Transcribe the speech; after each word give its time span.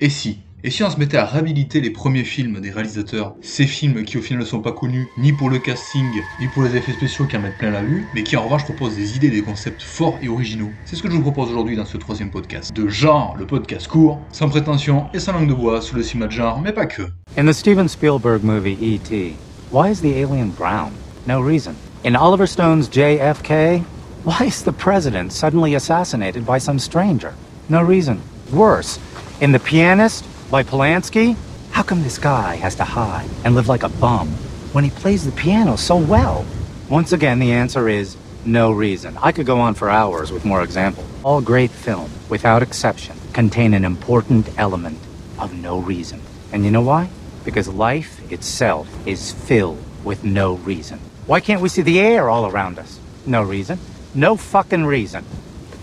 Et 0.00 0.10
si 0.10 0.38
et 0.66 0.70
si 0.70 0.82
on 0.82 0.88
se 0.88 0.98
mettait 0.98 1.18
à 1.18 1.26
réhabiliter 1.26 1.82
les 1.82 1.90
premiers 1.90 2.24
films 2.24 2.58
des 2.58 2.70
réalisateurs, 2.70 3.34
ces 3.42 3.66
films 3.66 4.02
qui 4.02 4.16
au 4.16 4.22
final 4.22 4.40
ne 4.40 4.46
sont 4.46 4.62
pas 4.62 4.72
connus 4.72 5.06
ni 5.18 5.30
pour 5.30 5.50
le 5.50 5.58
casting, 5.58 6.06
ni 6.40 6.48
pour 6.48 6.62
les 6.62 6.74
effets 6.74 6.94
spéciaux 6.94 7.26
qui 7.26 7.36
en 7.36 7.40
mettent 7.40 7.58
plein 7.58 7.70
la 7.70 7.82
vue, 7.82 8.06
mais 8.14 8.22
qui 8.22 8.34
en 8.34 8.44
revanche 8.44 8.64
proposent 8.64 8.96
des 8.96 9.14
idées, 9.14 9.28
des 9.28 9.42
concepts 9.42 9.82
forts 9.82 10.18
et 10.22 10.28
originaux. 10.28 10.70
C'est 10.86 10.96
ce 10.96 11.02
que 11.02 11.10
je 11.10 11.14
vous 11.14 11.20
propose 11.20 11.50
aujourd'hui 11.50 11.76
dans 11.76 11.84
ce 11.84 11.98
troisième 11.98 12.30
podcast. 12.30 12.72
De 12.72 12.88
genre, 12.88 13.36
le 13.38 13.46
podcast 13.46 13.86
court, 13.88 14.18
sans 14.32 14.48
prétention 14.48 15.04
et 15.12 15.18
sans 15.18 15.32
langue 15.32 15.50
de 15.50 15.52
bois 15.52 15.82
sur 15.82 15.96
le 15.98 16.02
cinéma 16.02 16.28
de 16.28 16.32
genre, 16.32 16.58
mais 16.62 16.72
pas 16.72 16.86
que. 16.86 17.02
In 17.36 17.44
the 17.44 17.52
Steven 17.52 17.86
Spielberg 17.86 18.42
movie 18.42 18.78
E.T., 18.80 19.36
why 19.70 19.90
is 19.90 20.00
the 20.00 20.16
alien 20.16 20.48
brown? 20.48 20.92
No 21.26 21.42
reason. 21.42 21.74
In 22.04 22.16
Oliver 22.16 22.46
Stone's 22.46 22.88
JFK, 22.88 23.82
why 24.24 24.46
is 24.46 24.62
the 24.64 24.72
president 24.72 25.30
suddenly 25.30 25.74
assassinated 25.74 26.46
by 26.46 26.58
some 26.58 26.78
stranger? 26.78 27.34
No 27.68 27.82
reason. 27.82 28.22
Worse, 28.50 28.98
in 29.40 29.52
The 29.52 29.58
Pianist, 29.58 30.24
by 30.50 30.62
Polanski? 30.62 31.36
How 31.70 31.82
come 31.82 32.02
this 32.02 32.18
guy 32.18 32.54
has 32.56 32.76
to 32.76 32.84
hide 32.84 33.28
and 33.44 33.54
live 33.54 33.68
like 33.68 33.82
a 33.82 33.88
bum 33.88 34.28
when 34.72 34.84
he 34.84 34.90
plays 34.90 35.24
the 35.24 35.32
piano 35.32 35.76
so 35.76 35.96
well? 35.96 36.46
Once 36.88 37.12
again, 37.12 37.40
the 37.40 37.50
answer 37.50 37.88
is 37.88 38.16
no 38.44 38.70
reason. 38.70 39.16
I 39.20 39.32
could 39.32 39.46
go 39.46 39.58
on 39.58 39.74
for 39.74 39.90
hours 39.90 40.30
with 40.30 40.44
more 40.44 40.62
examples. 40.62 41.06
All 41.24 41.40
great 41.40 41.72
film, 41.72 42.10
without 42.28 42.62
exception, 42.62 43.16
contain 43.32 43.74
an 43.74 43.84
important 43.84 44.48
element 44.56 44.98
of 45.38 45.52
no 45.54 45.80
reason. 45.80 46.20
And 46.52 46.64
you 46.64 46.70
know 46.70 46.82
why? 46.82 47.08
Because 47.44 47.66
life 47.66 48.30
itself 48.30 48.88
is 49.06 49.32
filled 49.32 49.82
with 50.04 50.22
no 50.22 50.54
reason. 50.58 51.00
Why 51.26 51.40
can't 51.40 51.60
we 51.60 51.68
see 51.68 51.82
the 51.82 51.98
air 51.98 52.30
all 52.30 52.46
around 52.46 52.78
us? 52.78 53.00
No 53.26 53.42
reason. 53.42 53.80
No 54.14 54.36
fucking 54.36 54.84
reason. 54.84 55.24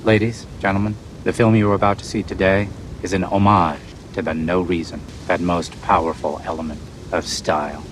Ladies, 0.05 0.45
gentlemen, 0.59 0.95
the 1.25 1.33
film 1.33 1.55
you 1.55 1.70
are 1.70 1.75
about 1.75 1.97
to 1.99 2.05
see 2.05 2.23
today 2.23 2.70
is 3.03 3.13
an 3.13 3.23
homage 3.23 3.79
to 4.13 4.21
the 4.21 4.33
no 4.33 4.61
reason, 4.61 5.01
that 5.27 5.41
most 5.41 5.81
powerful 5.81 6.41
element 6.43 6.81
of 7.11 7.25
style. 7.25 7.83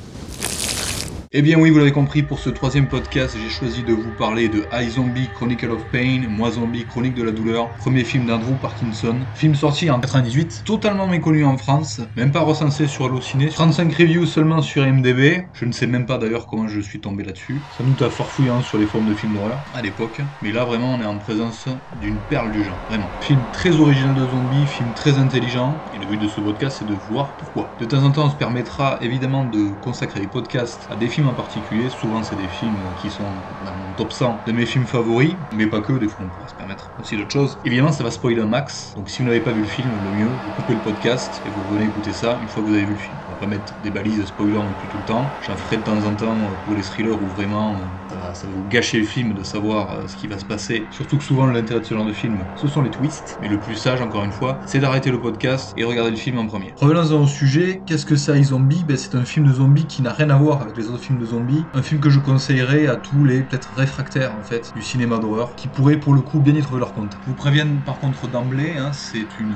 Eh 1.32 1.44
bien 1.44 1.60
oui, 1.60 1.70
vous 1.70 1.78
l'avez 1.78 1.92
compris, 1.92 2.24
pour 2.24 2.40
ce 2.40 2.50
troisième 2.50 2.88
podcast, 2.88 3.38
j'ai 3.38 3.50
choisi 3.50 3.84
de 3.84 3.94
vous 3.94 4.12
parler 4.16 4.50
de 4.50 4.68
iZombie 4.74 5.30
Chronicle 5.32 5.70
of 5.70 5.88
Pain, 5.92 6.24
Moi 6.28 6.50
Zombie 6.50 6.88
Chronique 6.88 7.14
de 7.14 7.22
la 7.22 7.32
douleur, 7.32 7.76
premier 7.76 8.04
film 8.04 8.26
d'Andrew 8.26 8.58
Parkinson, 8.60 9.28
film 9.36 9.54
sorti 9.54 9.92
en 9.92 10.00
98, 10.00 10.64
totalement 10.66 11.06
méconnu 11.06 11.46
en 11.46 11.56
France, 11.56 12.02
même 12.16 12.32
pas 12.32 12.40
recensé 12.40 12.88
sur 12.88 13.06
Allociné, 13.06 13.50
35 13.50 13.94
reviews 13.94 14.26
seulement 14.26 14.64
sur 14.64 14.84
IMDb, 14.84 15.50
je 15.54 15.66
ne 15.66 15.72
sais 15.72 15.86
même 15.86 16.08
pas 16.08 16.18
d'ailleurs 16.18 16.48
comment 16.48 16.68
je 16.68 16.80
suis 16.80 17.00
tombé 17.00 17.24
là-dessus, 17.24 17.68
ça 17.70 17.84
nous 17.84 17.96
a 18.04 18.10
farfouillant 18.10 18.64
sur 18.64 18.80
les 18.80 18.88
formes 18.88 19.06
de 19.06 19.14
films 19.14 19.34
d'horreur 19.34 19.66
à 19.72 19.84
l'époque, 19.84 20.22
mais 20.42 20.52
là 20.52 20.66
vraiment 20.66 20.96
on 20.96 21.00
est 21.00 21.06
en 21.06 21.20
présence 21.20 21.70
d'une 21.92 22.26
perle 22.26 22.50
du 22.52 22.64
genre, 22.64 22.84
vraiment. 22.90 23.14
Film 23.22 23.52
très 23.52 23.76
original 23.80 24.16
de 24.16 24.26
zombies, 24.26 24.66
film 24.66 24.96
très 24.96 25.20
intelligent, 25.20 25.84
et 25.92 26.00
le 26.00 26.08
but 26.08 26.18
de 26.18 26.28
ce 26.28 26.42
podcast 26.42 26.78
c'est 26.80 26.86
de 26.86 26.96
voir 26.96 27.36
pourquoi. 27.38 27.76
De 27.78 27.86
temps 27.86 28.02
en 28.04 28.10
temps 28.10 28.26
on 28.26 28.32
se 28.32 28.36
permettra 28.36 28.98
évidemment 29.02 29.46
de 29.46 29.74
consacrer 29.80 30.22
des 30.22 30.28
podcasts 30.28 30.88
à 30.90 30.96
des 30.96 31.08
films 31.08 31.19
en 31.28 31.34
particulier, 31.36 31.90
souvent 31.90 32.24
c'est 32.24 32.36
des 32.36 32.48
films 32.50 32.94
qui 32.96 33.10
sont 33.12 33.46
dans 33.62 33.74
mon 33.76 33.94
top 33.94 34.14
100 34.14 34.44
de 34.46 34.52
mes 34.52 34.66
films 34.66 34.86
favoris, 34.86 35.38
mais 35.52 35.68
pas 35.68 35.82
que, 35.82 35.94
des 35.94 36.08
fois 36.08 36.26
on 36.26 36.30
pourra 36.30 36.48
se 36.48 36.56
permettre 36.56 36.94
aussi 36.98 37.18
d'autres 37.18 37.32
choses. 37.32 37.60
Évidemment, 37.64 37.92
ça 37.92 38.04
va 38.04 38.12
spoiler 38.12 38.42
un 38.42 38.46
max, 38.48 38.94
donc 38.96 39.10
si 39.10 39.22
vous 39.22 39.28
n'avez 39.28 39.42
pas 39.42 39.52
vu 39.54 39.62
le 39.62 39.68
film, 39.68 39.98
le 39.98 40.12
mieux, 40.12 40.30
vous 40.46 40.52
coupez 40.52 40.74
le 40.76 40.82
podcast 40.82 41.42
et 41.46 41.50
vous 41.50 41.64
venez 41.66 41.86
écouter 41.86 42.14
ça 42.14 42.40
une 42.42 42.48
fois 42.50 42.62
que 42.64 42.68
vous 42.68 42.74
avez 42.74 42.86
vu 42.86 42.94
le 42.94 43.00
film. 43.00 43.20
On 43.40 43.46
va 43.46 43.52
pas 43.52 43.58
mettre 43.58 43.80
des 43.80 43.90
balises 43.90 44.34
non 44.38 44.74
plus 44.74 44.90
tout 44.90 44.98
le 44.98 45.06
temps. 45.06 45.38
J'en 45.40 45.56
ferai 45.56 45.78
de 45.78 45.84
temps 45.84 46.04
en 46.04 46.16
temps 46.16 46.60
pour 46.64 46.76
les 46.76 46.82
thrillers 46.82 47.22
où 47.22 47.28
vraiment 47.28 47.80
euh, 48.12 48.34
ça 48.34 48.48
va 48.48 48.54
vous 48.54 48.66
gâcher 48.66 49.00
le 49.00 49.06
film 49.06 49.34
de 49.34 49.44
savoir 49.44 49.92
euh, 49.92 50.08
ce 50.08 50.16
qui 50.18 50.28
va 50.28 50.38
se 50.38 50.46
passer. 50.46 50.88
Surtout 50.92 51.18
que 51.18 51.24
souvent 51.24 51.46
l'intérêt 51.46 51.80
de 51.80 51.86
ce 51.86 51.94
genre 51.94 52.06
de 52.06 52.12
film, 52.12 52.48
ce 52.56 52.68
sont 52.68 52.82
les 52.82 52.92
twists. 52.92 53.38
Mais 53.40 53.48
le 53.48 53.60
plus 53.60 53.76
sage, 53.76 54.02
encore 54.02 54.26
une 54.26 54.32
fois, 54.32 54.60
c'est 54.66 54.80
d'arrêter 54.80 55.10
le 55.10 55.22
podcast 55.22 55.74
et 55.78 55.84
regarder 55.86 56.12
le 56.12 56.18
film 56.18 56.38
en 56.38 56.48
premier. 56.48 56.74
Revenons 56.78 57.24
au 57.24 57.28
sujet, 57.28 57.82
qu'est-ce 57.86 58.06
que 58.06 58.16
c'est 58.16 58.38
iZombie 58.38 58.84
ben, 58.84 58.98
C'est 58.98 59.16
un 59.16 59.24
film 59.24 59.48
de 59.48 59.54
zombies 59.54 59.88
qui 59.88 60.02
n'a 60.02 60.12
rien 60.12 60.30
à 60.32 60.38
voir 60.38 60.62
avec 60.62 60.76
les 60.76 60.88
autres 60.88 61.04
films 61.04 61.20
de 61.20 61.26
zombies. 61.26 61.70
Un 61.74 61.82
film 61.82 62.02
que 62.02 62.10
je 62.10 62.20
conseillerais 62.20 62.88
à 62.88 62.98
tous 62.98 63.24
les 63.24 63.44
peut-être 63.44 63.74
réfractaires 63.74 64.36
en 64.36 64.44
fait 64.44 64.74
du 64.74 64.82
cinéma 64.82 65.18
d'horreur, 65.18 65.56
qui 65.56 65.70
pourraient 65.70 66.00
pour 66.00 66.14
le 66.14 66.22
coup 66.22 66.42
bien 66.42 66.56
y 66.56 66.62
trouver 66.62 66.80
leur 66.80 66.94
compte. 66.94 67.18
Je 67.22 67.30
vous 67.30 67.36
préviens 67.36 67.68
par 67.78 68.00
contre 68.00 68.28
d'emblée, 68.28 68.76
hein, 68.78 68.92
c'est 68.92 69.40
une 69.40 69.56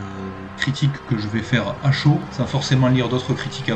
critique 0.55 1.05
que 1.05 1.17
je 1.17 1.27
vais 1.27 1.41
faire 1.41 1.77
à 1.81 1.91
chaud, 1.91 2.23
sans 2.31 2.47
forcément 2.47 2.87
lire 2.87 3.09
d'autres 3.09 3.33
critiques 3.33 3.72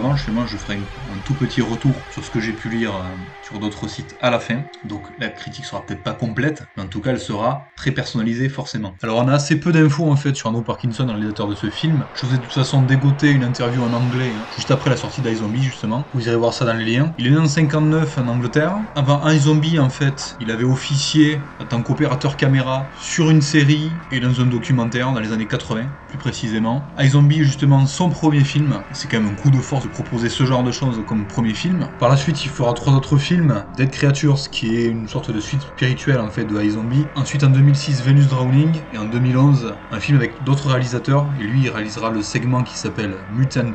je 0.47 0.58
ferai 0.58 0.75
un, 0.75 1.18
tout 1.25 1.34
petit 1.34 1.62
retour 1.62 1.94
sur 2.12 2.24
ce 2.24 2.30
que 2.30 2.40
j'ai 2.40 2.53
pu 2.53 2.69
lire 2.69 2.96
euh, 2.96 3.00
sur 3.41 3.59
d'autres 3.59 3.88
sites 3.88 4.16
à 4.22 4.30
la 4.30 4.40
fin. 4.40 4.62
Donc 4.85 5.02
la 5.19 5.30
critique 5.30 5.66
sera 5.66 5.81
peut-être 5.85 6.03
pas 6.03 6.13
complète, 6.13 6.63
mais 6.75 6.84
en 6.84 6.88
tout 6.88 7.02
cas 7.02 7.12
elle 7.12 7.19
sera 7.19 7.68
très 7.75 7.91
personnalisée 7.91 8.50
forcément. 8.50 8.94
Alors 9.02 9.18
on 9.18 9.28
a 9.28 9.34
assez 9.34 9.59
peu 9.59 9.72
d'infos 9.72 10.09
en 10.09 10.16
fait 10.16 10.36
sur 10.36 10.50
Andrew 10.50 10.63
Parkinson, 10.63 11.07
réalisateur 11.07 11.47
de 11.47 11.56
ce 11.56 11.69
film. 11.69 12.06
Je 12.13 12.25
vous 12.25 12.34
ai 12.36 12.38
de 12.38 12.44
toute 12.44 12.53
façon 12.53 12.81
dégoté 12.81 13.31
une 13.31 13.44
interview 13.44 13.81
en 13.81 13.94
anglais 13.94 14.31
hein, 14.36 14.44
juste 14.56 14.72
après 14.72 14.90
la 14.90 14.97
sortie 14.97 15.22
d'iZombie 15.22 15.63
justement. 15.63 16.03
Vous 16.13 16.28
irez 16.28 16.38
voir 16.38 16.53
ça 16.53 16.66
dans 16.66 16.74
les 16.74 16.86
liens. 16.86 17.13
Il 17.18 17.28
est 17.28 17.31
né 17.31 17.38
en 17.38 17.47
59 17.47 18.18
en 18.19 18.28
Angleterre. 18.28 18.75
Avant 18.96 19.28
iZombie 19.28 19.80
en 19.80 19.90
fait, 19.90 20.36
il 20.40 20.52
avait 20.52 20.63
officié 20.63 21.41
en 21.59 21.66
tant 21.66 21.81
qu'opérateur 21.81 22.38
caméra 22.38 22.90
sur 23.00 23.30
une 23.31 23.41
série 23.41 23.91
et 24.12 24.19
dans 24.19 24.40
un 24.41 24.46
documentaire 24.46 25.12
dans 25.12 25.19
les 25.19 25.31
années 25.31 25.47
80 25.47 25.86
plus 26.07 26.18
précisément. 26.18 26.84
iZombie 27.00 27.44
justement 27.44 27.86
son 27.86 28.09
premier 28.09 28.44
film. 28.44 28.81
C'est 28.94 29.09
quand 29.09 29.19
même 29.19 29.31
un 29.31 29.36
coup 29.36 29.50
de 29.50 29.57
force 29.57 29.87
proposer 29.88 30.30
ce 30.30 30.46
genre 30.46 30.64
de 30.64 30.72
choses 30.72 31.03
comme 31.06 31.28
premier 31.28 31.53
film. 31.53 31.90
Par 32.00 32.09
la 32.09 32.18
suite 32.18 32.44
il 32.46 32.50
fera 32.50 32.74
trois 32.74 32.94
autres 32.94 33.18
films. 33.18 33.64
Dead 33.75 33.92
Creatures 33.92 34.50
qui 34.52 34.75
est 34.75 34.86
une 34.86 35.08
sorte 35.08 35.31
de 35.31 35.40
suite 35.40 35.62
spirituelle 35.64 36.20
en 36.20 36.30
fait 36.30 36.46
de 36.46 36.62
iZombie. 36.62 37.08
Ensuite 37.16 37.44
en 37.44 37.50
2006 37.50 38.03
Venus 38.03 38.28
Drowning 38.28 38.84
et 38.92 38.98
en 38.98 39.06
2011 39.06 39.75
un 39.92 40.00
film 40.00 40.18
avec 40.18 40.44
d'autres 40.44 40.70
réalisateurs 40.70 41.31
et 41.40 41.44
lui 41.44 41.64
il 41.64 41.70
réalisera 41.70 42.09
le 42.09 42.22
segment 42.22 42.64
qui 42.64 42.78
s'appelle 42.78 43.25
Mutant 43.30 43.64
2 43.64 43.74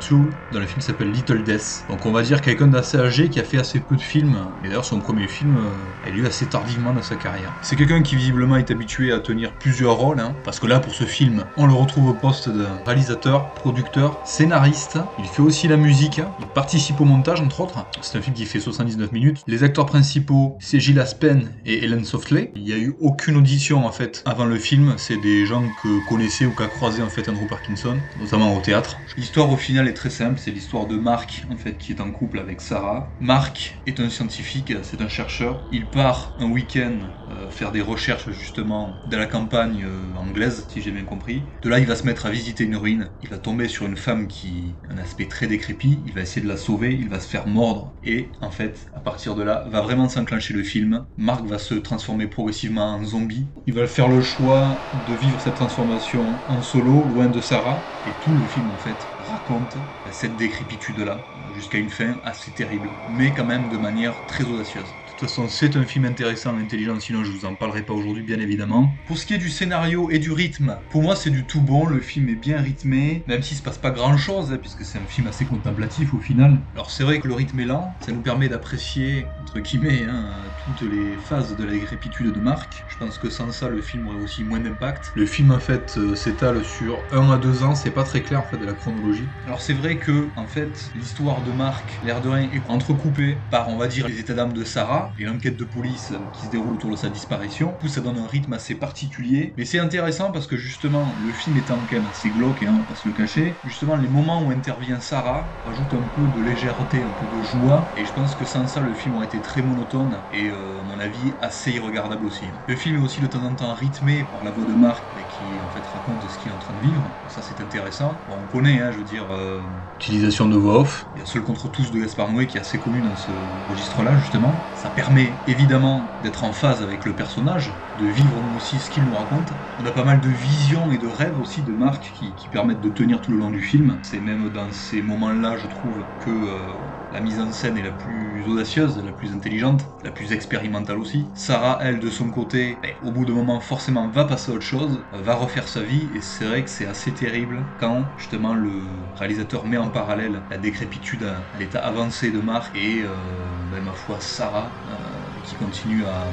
dans 0.50 0.60
le 0.60 0.66
film 0.66 0.80
qui 0.80 0.86
s'appelle 0.86 1.10
Little 1.10 1.42
Death. 1.42 1.84
Donc 1.88 2.06
on 2.06 2.12
va 2.12 2.22
dire 2.22 2.40
quelqu'un 2.40 2.68
d'assez 2.68 2.98
âgé 2.98 3.28
qui 3.28 3.40
a 3.40 3.44
fait 3.44 3.58
assez 3.58 3.80
peu 3.80 3.96
de 3.96 4.00
films 4.00 4.36
et 4.62 4.68
d'ailleurs 4.68 4.84
son 4.84 5.00
premier 5.00 5.28
film 5.28 5.56
euh, 5.56 6.08
est 6.08 6.12
lui 6.12 6.26
assez 6.26 6.46
tardivement 6.46 6.92
dans 6.92 7.02
sa 7.02 7.16
carrière. 7.16 7.52
C'est 7.62 7.76
quelqu'un 7.76 8.02
qui 8.02 8.16
visiblement 8.16 8.56
est 8.56 8.70
habitué 8.70 9.12
à 9.12 9.20
tenir 9.20 9.52
plusieurs 9.52 9.96
rôles 9.96 10.20
hein, 10.20 10.34
parce 10.44 10.60
que 10.60 10.66
là 10.66 10.80
pour 10.80 10.94
ce 10.94 11.04
film 11.04 11.44
on 11.56 11.66
le 11.66 11.72
retrouve 11.72 12.08
au 12.08 12.14
poste 12.14 12.48
de 12.48 12.66
réalisateur, 12.86 13.52
producteur, 13.54 14.20
scénariste. 14.24 14.98
Il 15.18 15.26
fait 15.26 15.42
aussi 15.42 15.68
la 15.68 15.76
musique, 15.76 16.01
il 16.38 16.46
participe 16.48 17.00
au 17.00 17.04
montage 17.04 17.40
entre 17.40 17.60
autres. 17.60 17.86
C'est 18.00 18.18
un 18.18 18.22
film 18.22 18.34
qui 18.34 18.44
fait 18.44 18.58
79 18.58 19.12
minutes. 19.12 19.42
Les 19.46 19.62
acteurs 19.62 19.86
principaux, 19.86 20.56
c'est 20.60 20.80
Gilles 20.80 20.98
Aspen 20.98 21.52
et 21.64 21.84
Helen 21.84 22.04
Softley. 22.04 22.50
Il 22.56 22.62
n'y 22.62 22.72
a 22.72 22.78
eu 22.78 22.94
aucune 23.00 23.36
audition 23.36 23.86
en 23.86 23.92
fait 23.92 24.22
avant 24.26 24.44
le 24.44 24.58
film. 24.58 24.94
C'est 24.96 25.16
des 25.16 25.46
gens 25.46 25.70
que 25.70 26.00
connaissait 26.00 26.44
ou 26.44 26.54
qu'a 26.54 26.66
croisé 26.66 27.02
en 27.02 27.08
fait 27.08 27.28
Andrew 27.28 27.46
Parkinson, 27.46 28.00
notamment 28.18 28.56
au 28.56 28.60
théâtre. 28.60 28.98
L'histoire 29.16 29.50
au 29.52 29.56
final 29.56 29.86
est 29.86 29.94
très 29.94 30.10
simple. 30.10 30.40
C'est 30.40 30.50
l'histoire 30.50 30.86
de 30.86 30.96
Mark 30.96 31.44
en 31.50 31.56
fait 31.56 31.78
qui 31.78 31.92
est 31.92 32.00
en 32.00 32.10
couple 32.10 32.40
avec 32.40 32.60
Sarah. 32.60 33.14
Mark 33.20 33.80
est 33.86 34.00
un 34.00 34.10
scientifique, 34.10 34.72
c'est 34.82 35.00
un 35.00 35.08
chercheur. 35.08 35.64
Il 35.70 35.88
part 35.88 36.34
un 36.38 36.50
week-end 36.50 36.98
euh, 37.30 37.48
faire 37.50 37.72
des 37.72 37.80
recherches 37.80 38.30
justement 38.30 39.00
dans 39.06 39.18
la 39.18 39.26
campagne 39.26 39.84
euh, 39.84 40.14
anglaise, 40.16 40.66
si 40.68 40.82
j'ai 40.82 40.90
bien 40.90 41.04
compris. 41.04 41.44
De 41.62 41.68
là, 41.68 41.78
il 41.78 41.86
va 41.86 41.94
se 41.94 42.04
mettre 42.04 42.26
à 42.26 42.30
visiter 42.30 42.64
une 42.64 42.76
ruine. 42.76 43.10
Il 43.22 43.28
va 43.28 43.38
tomber 43.38 43.68
sur 43.68 43.86
une 43.86 43.96
femme 43.96 44.26
qui 44.26 44.78
a 44.88 44.92
un 44.92 44.98
aspect 44.98 45.28
très 45.28 45.46
décrépit. 45.46 45.91
Il 46.04 46.12
va 46.12 46.22
essayer 46.22 46.42
de 46.42 46.48
la 46.48 46.56
sauver. 46.56 46.94
Il 46.94 47.08
va 47.08 47.20
se 47.20 47.28
faire 47.28 47.46
mordre. 47.46 47.96
Et 48.02 48.32
en 48.40 48.50
fait, 48.50 48.86
à 48.92 49.00
partir 49.00 49.34
de 49.34 49.42
là, 49.42 49.64
va 49.68 49.80
vraiment 49.80 50.08
s'enclencher 50.08 50.54
le 50.54 50.62
film. 50.62 51.06
Mark 51.16 51.44
va 51.46 51.58
se 51.58 51.74
transformer 51.74 52.26
progressivement 52.26 52.94
en 52.96 53.04
zombie. 53.04 53.50
Il 53.66 53.74
va 53.74 53.86
faire 53.86 54.08
le 54.08 54.20
choix 54.20 54.86
de 54.92 55.14
vivre 55.14 55.40
cette 55.40 55.56
transformation 55.56 56.42
en 56.46 56.62
solo, 56.62 57.04
loin 57.08 57.28
de 57.28 57.40
Sarah. 57.40 57.88
Et 58.04 58.18
tout 58.18 58.34
le 58.34 58.46
film, 58.46 58.70
en 58.70 58.78
fait, 58.78 59.12
raconte 59.18 59.76
cette 60.10 60.36
décrépitude-là, 60.36 61.28
jusqu'à 61.50 61.78
une 61.78 61.90
fin 61.90 62.18
assez 62.24 62.52
terrible, 62.52 62.98
mais 63.06 63.32
quand 63.32 63.44
même 63.44 63.68
de 63.68 63.76
manière 63.76 64.24
très 64.26 64.44
audacieuse. 64.44 65.01
Toute 65.22 65.30
façon, 65.30 65.46
c'est 65.46 65.76
un 65.76 65.84
film 65.84 66.04
intéressant, 66.04 66.56
intelligent, 66.56 66.98
sinon 66.98 67.22
je 67.22 67.30
vous 67.30 67.44
en 67.44 67.54
parlerai 67.54 67.82
pas 67.82 67.94
aujourd'hui, 67.94 68.24
bien 68.24 68.40
évidemment. 68.40 68.92
Pour 69.06 69.16
ce 69.16 69.24
qui 69.24 69.34
est 69.34 69.38
du 69.38 69.50
scénario 69.50 70.10
et 70.10 70.18
du 70.18 70.32
rythme, 70.32 70.76
pour 70.90 71.00
moi 71.00 71.14
c'est 71.14 71.30
du 71.30 71.44
tout 71.44 71.60
bon, 71.60 71.86
le 71.86 72.00
film 72.00 72.28
est 72.28 72.34
bien 72.34 72.60
rythmé, 72.60 73.22
même 73.28 73.40
s'il 73.40 73.56
se 73.56 73.62
passe 73.62 73.78
pas 73.78 73.92
grand 73.92 74.16
chose, 74.16 74.52
hein, 74.52 74.58
puisque 74.60 74.84
c'est 74.84 74.98
un 74.98 75.06
film 75.06 75.28
assez 75.28 75.44
contemplatif 75.44 76.12
au 76.12 76.18
final. 76.18 76.58
Alors 76.74 76.90
c'est 76.90 77.04
vrai 77.04 77.20
que 77.20 77.28
le 77.28 77.34
rythme 77.34 77.60
est 77.60 77.66
lent, 77.66 77.94
ça 78.00 78.10
nous 78.10 78.20
permet 78.20 78.48
d'apprécier, 78.48 79.24
entre 79.40 79.60
guillemets, 79.60 80.02
hein, 80.10 80.42
toutes 80.64 80.82
les 80.82 81.18
phases 81.18 81.56
de 81.56 81.64
la 81.64 81.72
décrépitude 81.72 82.28
de 82.32 82.40
Marc. 82.40 82.84
Je 82.86 82.96
pense 82.96 83.18
que 83.18 83.30
sans 83.30 83.50
ça, 83.50 83.68
le 83.68 83.80
film 83.80 84.06
aurait 84.06 84.16
aussi 84.16 84.44
moins 84.44 84.60
d'impact. 84.60 85.10
Le 85.14 85.26
film 85.26 85.50
en 85.50 85.60
fait 85.60 85.96
euh, 85.96 86.14
s'étale 86.14 86.64
sur 86.64 87.06
1 87.10 87.30
à 87.30 87.38
2 87.38 87.62
ans, 87.64 87.74
c'est 87.74 87.90
pas 87.90 88.04
très 88.04 88.22
clair 88.22 88.40
en 88.40 88.46
fait 88.48 88.58
de 88.58 88.64
la 88.64 88.74
chronologie. 88.74 89.34
Alors 89.44 89.60
c'est 89.60 89.72
vrai 89.74 89.98
que 89.98 90.32
en 90.36 90.46
fait 90.46 90.90
l'histoire 90.94 91.42
de 91.42 91.52
Marc, 91.52 91.98
l'air 92.02 92.20
de 92.20 92.28
rien, 92.28 92.48
est 92.50 92.68
entrecoupée 92.68 93.44
par 93.50 93.68
on 93.68 93.76
va 93.76 93.88
dire 93.88 94.06
les 94.08 94.20
états 94.20 94.34
d'âme 94.34 94.52
de 94.52 94.64
Sarah 94.64 95.12
et 95.18 95.24
l'enquête 95.24 95.56
de 95.56 95.64
police 95.64 96.12
qui 96.32 96.46
se 96.46 96.50
déroule 96.50 96.74
autour 96.74 96.90
de 96.90 96.96
sa 96.96 97.10
disparition. 97.10 97.72
Coup, 97.74 97.88
ça 97.88 98.00
donne 98.00 98.18
un 98.18 98.26
rythme 98.26 98.52
assez 98.52 98.74
particulier. 98.74 99.54
Mais 99.56 99.64
c'est 99.64 99.78
intéressant 99.78 100.30
parce 100.32 100.46
que 100.46 100.56
justement, 100.56 101.16
le 101.18 101.32
film 101.32 101.56
étant 101.56 101.80
quand 101.80 101.96
même 101.96 102.06
assez 102.06 102.30
glauque, 102.30 102.62
hein, 102.62 102.72
on 102.74 102.78
va 102.80 102.84
pas 102.86 102.94
se 102.94 103.08
le 103.08 103.14
cacher, 103.14 103.58
justement, 103.64 103.96
les 103.96 104.08
moments 104.08 104.42
où 104.44 104.50
intervient 104.50 105.00
Sarah 105.00 105.54
rajoutent 105.64 105.94
un 105.94 106.08
peu 106.08 106.28
de 106.28 106.40
légèreté, 106.40 107.02
un 107.04 107.12
peu 107.12 107.26
de 107.26 107.40
joie. 107.42 107.90
Et 107.96 108.04
je 108.04 108.12
pense 108.12 108.34
que 108.34 108.44
sans 108.44 108.66
ça, 108.66 108.80
le 108.80 108.94
film 108.94 109.14
aurait 109.16 109.26
été 109.26 109.40
très 109.42 109.62
monotone 109.62 110.24
et, 110.30 110.48
euh, 110.48 110.51
à 110.52 110.82
mon 110.82 110.98
avis, 110.98 111.36
assez 111.40 111.72
irregardable 111.72 112.24
aussi. 112.24 112.52
Le 112.66 112.76
film 112.76 112.96
est 112.96 112.98
aussi 112.98 113.20
de 113.20 113.26
temps 113.26 113.42
en 113.42 113.54
temps 113.54 113.74
rythmé 113.74 114.24
par 114.24 114.42
la 114.42 114.50
voix 114.50 114.64
de 114.64 114.74
Marc, 114.74 115.26
qui 115.28 115.60
en 115.60 115.70
fait 115.70 115.86
raconte 115.86 116.28
ce 116.28 116.38
qu'il 116.38 116.50
est 116.50 116.54
en 116.54 116.58
train 116.58 116.74
de 116.74 116.80
vivre. 116.80 117.12
Ça 117.26 117.42
c'est 117.42 117.60
intéressant. 117.60 118.22
on 118.26 118.46
connaît, 118.46 118.80
hein, 118.80 118.92
je 118.92 118.98
veux 118.98 119.04
dire, 119.04 119.30
euh, 119.30 119.62
utilisation 120.00 120.48
de 120.48 120.56
voix 120.56 120.80
off. 120.80 121.08
Il 121.14 121.20
y 121.20 121.22
a 121.22 121.26
Seul 121.26 121.42
contre 121.42 121.68
tous 121.68 121.90
de 121.90 121.98
Gaspard 121.98 122.32
Noé 122.32 122.46
qui 122.46 122.56
est 122.56 122.60
assez 122.60 122.78
connu 122.78 123.02
dans 123.02 123.16
ce 123.16 123.32
registre-là 123.66 124.16
justement. 124.16 124.68
Ça 124.72 124.90
permet 124.90 125.42
évidemment 125.46 126.12
d'être 126.20 126.44
en 126.44 126.52
phase 126.52 126.82
avec 126.82 127.04
le 127.04 127.14
personnage, 127.14 127.82
de 127.94 128.06
vivre 128.06 128.42
nous 128.42 128.54
aussi 128.54 128.80
ce 128.80 128.90
qu'il 128.90 129.04
nous 129.04 129.14
raconte. 129.14 129.52
On 129.78 129.84
a 129.86 129.92
pas 129.92 130.04
mal 130.04 130.20
de 130.20 130.28
visions 130.28 130.92
et 130.92 130.98
de 130.98 131.06
rêves 131.06 131.38
aussi 131.38 131.62
de 131.62 131.72
Marc 131.72 132.12
qui, 132.14 132.48
permettent 132.48 132.80
de 132.80 132.90
tenir 132.90 133.20
tout 133.22 133.32
le 133.32 133.38
long 133.38 133.50
du 133.50 133.62
film. 133.62 133.98
C'est 134.02 134.20
même 134.20 134.50
dans 134.50 134.70
ces 134.72 135.00
moments-là, 135.00 135.56
je 135.56 135.66
trouve, 135.66 136.06
que 136.18 136.30
euh, 136.30 136.74
la 137.12 137.20
mise 137.20 137.38
en 137.40 137.52
scène 137.52 137.76
est 137.76 137.82
la 137.82 137.92
plus 137.92 138.44
audacieuse, 138.46 138.96
la 139.04 139.12
plus 139.12 139.34
intelligente, 139.34 139.82
la 140.02 140.10
plus 140.10 140.32
expérimentale 140.32 140.98
aussi. 140.98 141.30
Sarah, 141.34 141.78
elle, 141.82 142.00
de 142.00 142.08
son 142.10 142.30
côté, 142.30 142.78
ben, 142.82 142.94
au 143.02 143.12
bout 143.12 143.26
d'un 143.26 143.34
moment, 143.34 143.60
forcément, 143.60 144.08
va 144.08 144.24
passer 144.24 144.50
à 144.50 144.54
autre 144.54 144.64
chose, 144.64 145.06
va 145.12 145.34
refaire 145.34 145.68
sa 145.68 145.82
vie, 145.82 146.10
et 146.14 146.22
c'est 146.22 146.46
vrai 146.46 146.64
que 146.64 146.70
c'est 146.70 146.86
assez 146.86 147.14
terrible 147.14 147.70
quand, 147.76 148.14
justement, 148.16 148.54
le 148.54 149.10
réalisateur 149.14 149.66
met 149.66 149.76
en 149.76 149.90
parallèle 149.90 150.46
la 150.48 150.58
décrépitude 150.58 151.22
à 151.24 151.50
l'état 151.52 151.80
avancé 151.80 152.32
de 152.32 152.40
Marc 152.40 152.74
et, 152.74 153.02
euh, 153.04 153.66
ben, 153.66 153.82
ma 153.82 153.92
foi, 153.94 154.20
Sarah, 154.20 154.80
euh, 154.86 155.21
qui 155.52 155.58
continue 155.58 156.06
à 156.06 156.32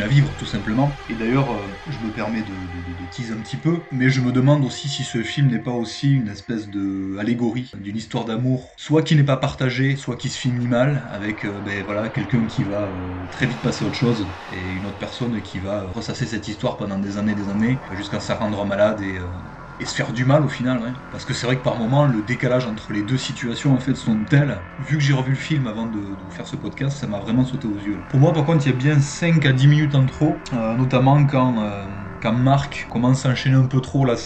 à 0.00 0.08
vivre 0.08 0.34
tout 0.34 0.46
simplement. 0.46 0.96
Et 1.08 1.14
d'ailleurs, 1.14 1.52
euh, 1.52 1.80
je 1.86 2.00
me 2.00 2.12
permets 2.12 2.42
de, 2.42 3.06
teaser 3.06 3.32
un 3.32 3.40
petit 3.40 3.56
peu, 3.56 3.84
mais 3.92 4.08
je 4.10 4.20
me 4.20 4.32
demande 4.32 4.64
aussi 4.64 4.88
si 4.88 5.04
ce 5.04 5.22
film 5.22 5.48
n'est 5.48 5.60
pas 5.60 5.70
aussi 5.72 6.12
une 6.12 6.28
espèce 6.28 6.68
de 6.68 7.16
allégorie 7.18 7.70
d'une 7.78 7.96
histoire 7.96 8.24
d'amour, 8.24 8.72
soit 8.76 9.02
qui 9.02 9.14
n'est 9.14 9.24
pas 9.24 9.36
partagée, 9.36 9.96
soit 9.96 10.16
qui 10.16 10.28
se 10.28 10.38
finit 10.38 10.66
mal, 10.66 11.06
avec 11.10 11.44
euh, 11.44 11.60
ben, 11.60 11.84
voilà, 11.84 12.08
quelqu'un 12.08 12.46
qui 12.46 12.64
va 12.64 12.88
euh, 12.88 13.26
très 13.30 13.46
vite 13.46 13.62
passer 13.62 13.84
à 13.84 13.88
autre 13.88 13.96
chose, 13.96 14.34
et 14.48 14.72
une 14.72 14.86
autre 14.86 14.98
personne 14.98 15.40
qui 15.42 15.58
va 15.60 15.86
ressasser 15.86 16.26
cette 16.26 16.48
histoire 16.48 16.76
pendant 16.76 16.98
des 16.98 17.16
années 17.16 17.34
des 17.34 17.48
années, 17.48 17.82
jusqu'à 17.90 18.20
se 18.20 18.32
rendre 18.32 18.64
malade 18.64 19.00
et 19.00 19.18
et 19.80 19.84
se 19.84 19.94
faire 19.94 20.12
du 20.12 20.24
mal 20.24 20.44
au 20.44 20.48
final. 20.48 20.94
Parce 21.10 21.24
que 21.24 21.34
c'est 21.34 21.46
vrai 21.46 21.56
que 21.56 21.62
par 21.62 21.78
moment, 21.78 22.06
le 22.06 22.22
décalage 22.22 22.66
entre 22.66 22.92
les 22.92 23.02
deux 23.02 23.18
situations 23.18 23.74
en 23.74 23.78
fait 23.78 23.94
sont 23.94 24.24
tels. 24.24 24.62
Vu 24.78 24.96
que 24.96 25.02
j'ai 25.02 25.12
revu 25.12 25.30
le 25.30 25.36
film 25.36 25.66
avant 25.66 25.86
de, 25.86 26.16
faire 26.30 26.46
ce 26.46 26.56
podcast, 26.56 26.98
ça 26.98 27.06
m'a 27.06 27.20
vraiment 27.20 27.44
sauté 27.44 27.66
aux 27.66 27.78
yeux. 27.78 28.04
Pour 28.08 28.20
moi, 28.20 28.32
par 28.32 28.44
contre, 28.44 28.66
il 28.66 28.70
y 28.70 28.72
a 28.72 28.76
bien 28.76 29.00
5 29.00 29.44
à 29.46 29.52
10 29.52 29.66
minutes 29.68 29.94
en 29.94 30.06
trop, 30.06 30.42
euh, 30.52 30.74
notamment 30.76 31.24
quand. 31.26 31.62
Euh, 31.62 31.86
quand 32.24 32.32
Marc 32.32 32.86
commence 32.88 33.26
à 33.26 33.30
enchaîner 33.30 33.56
un 33.56 33.66
peu 33.66 33.82
trop 33.82 34.06
là 34.06 34.16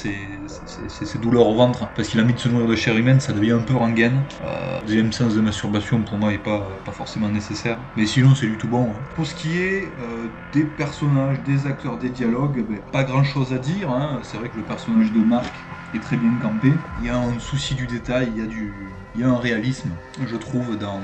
ses, 0.49 1.19
douleurs 1.19 1.47
au 1.47 1.55
ventre 1.55 1.89
parce 1.95 2.09
qu'il 2.09 2.21
a 2.21 2.25
mis 2.25 2.35
de 2.35 2.39
se 2.39 2.49
nourrir 2.49 2.67
de 2.67 2.77
chair 2.77 2.97
humaine, 2.97 3.21
ça 3.21 3.33
devient 3.33 3.53
un 3.53 3.63
peu 3.63 3.75
rengaine. 3.75 4.25
Euh, 4.43 4.81
deuxième 4.83 5.13
sens 5.13 5.35
de 5.35 5.41
masturbation 5.41 6.03
pour 6.03 6.19
moi 6.19 6.31
n'est 6.31 6.39
pas, 6.39 6.69
pas 6.85 6.93
forcément 6.93 7.29
nécessaire. 7.29 7.79
Mais 7.97 8.07
sinon 8.07 8.35
c'est 8.35 8.47
du 8.47 8.59
tout 8.59 8.69
bon. 8.69 8.91
Hein. 8.91 9.05
Pour 9.15 9.27
ce 9.27 9.35
qui 9.35 9.59
est 9.59 9.93
euh, 9.99 10.29
des 10.53 10.65
personnages, 10.65 11.43
des 11.43 11.67
acteurs, 11.67 11.99
des 11.99 12.11
dialogues, 12.11 12.65
ben, 12.69 12.79
pas 12.93 13.05
grand 13.05 13.25
chose 13.25 13.53
à 13.53 13.59
dire. 13.59 13.91
Hein. 13.91 14.21
C'est 14.23 14.37
vrai 14.37 14.49
que 14.49 14.57
le 14.57 14.65
personnage 14.65 15.13
de 15.13 15.21
Marc 15.21 15.55
est 15.95 16.01
très 16.01 16.17
bien 16.17 16.33
campé. 16.41 16.73
Il 17.01 17.07
y 17.07 17.09
a 17.09 17.19
un 17.19 17.39
souci 17.39 17.75
du 17.75 17.87
détail, 17.87 18.29
il 18.35 18.39
y 18.43 18.45
a, 18.45 18.47
du, 18.47 18.73
il 19.15 19.21
y 19.21 19.25
a 19.25 19.29
un 19.29 19.39
réalisme, 19.39 19.91
je 20.27 20.37
trouve, 20.37 20.77
dans, 20.77 21.01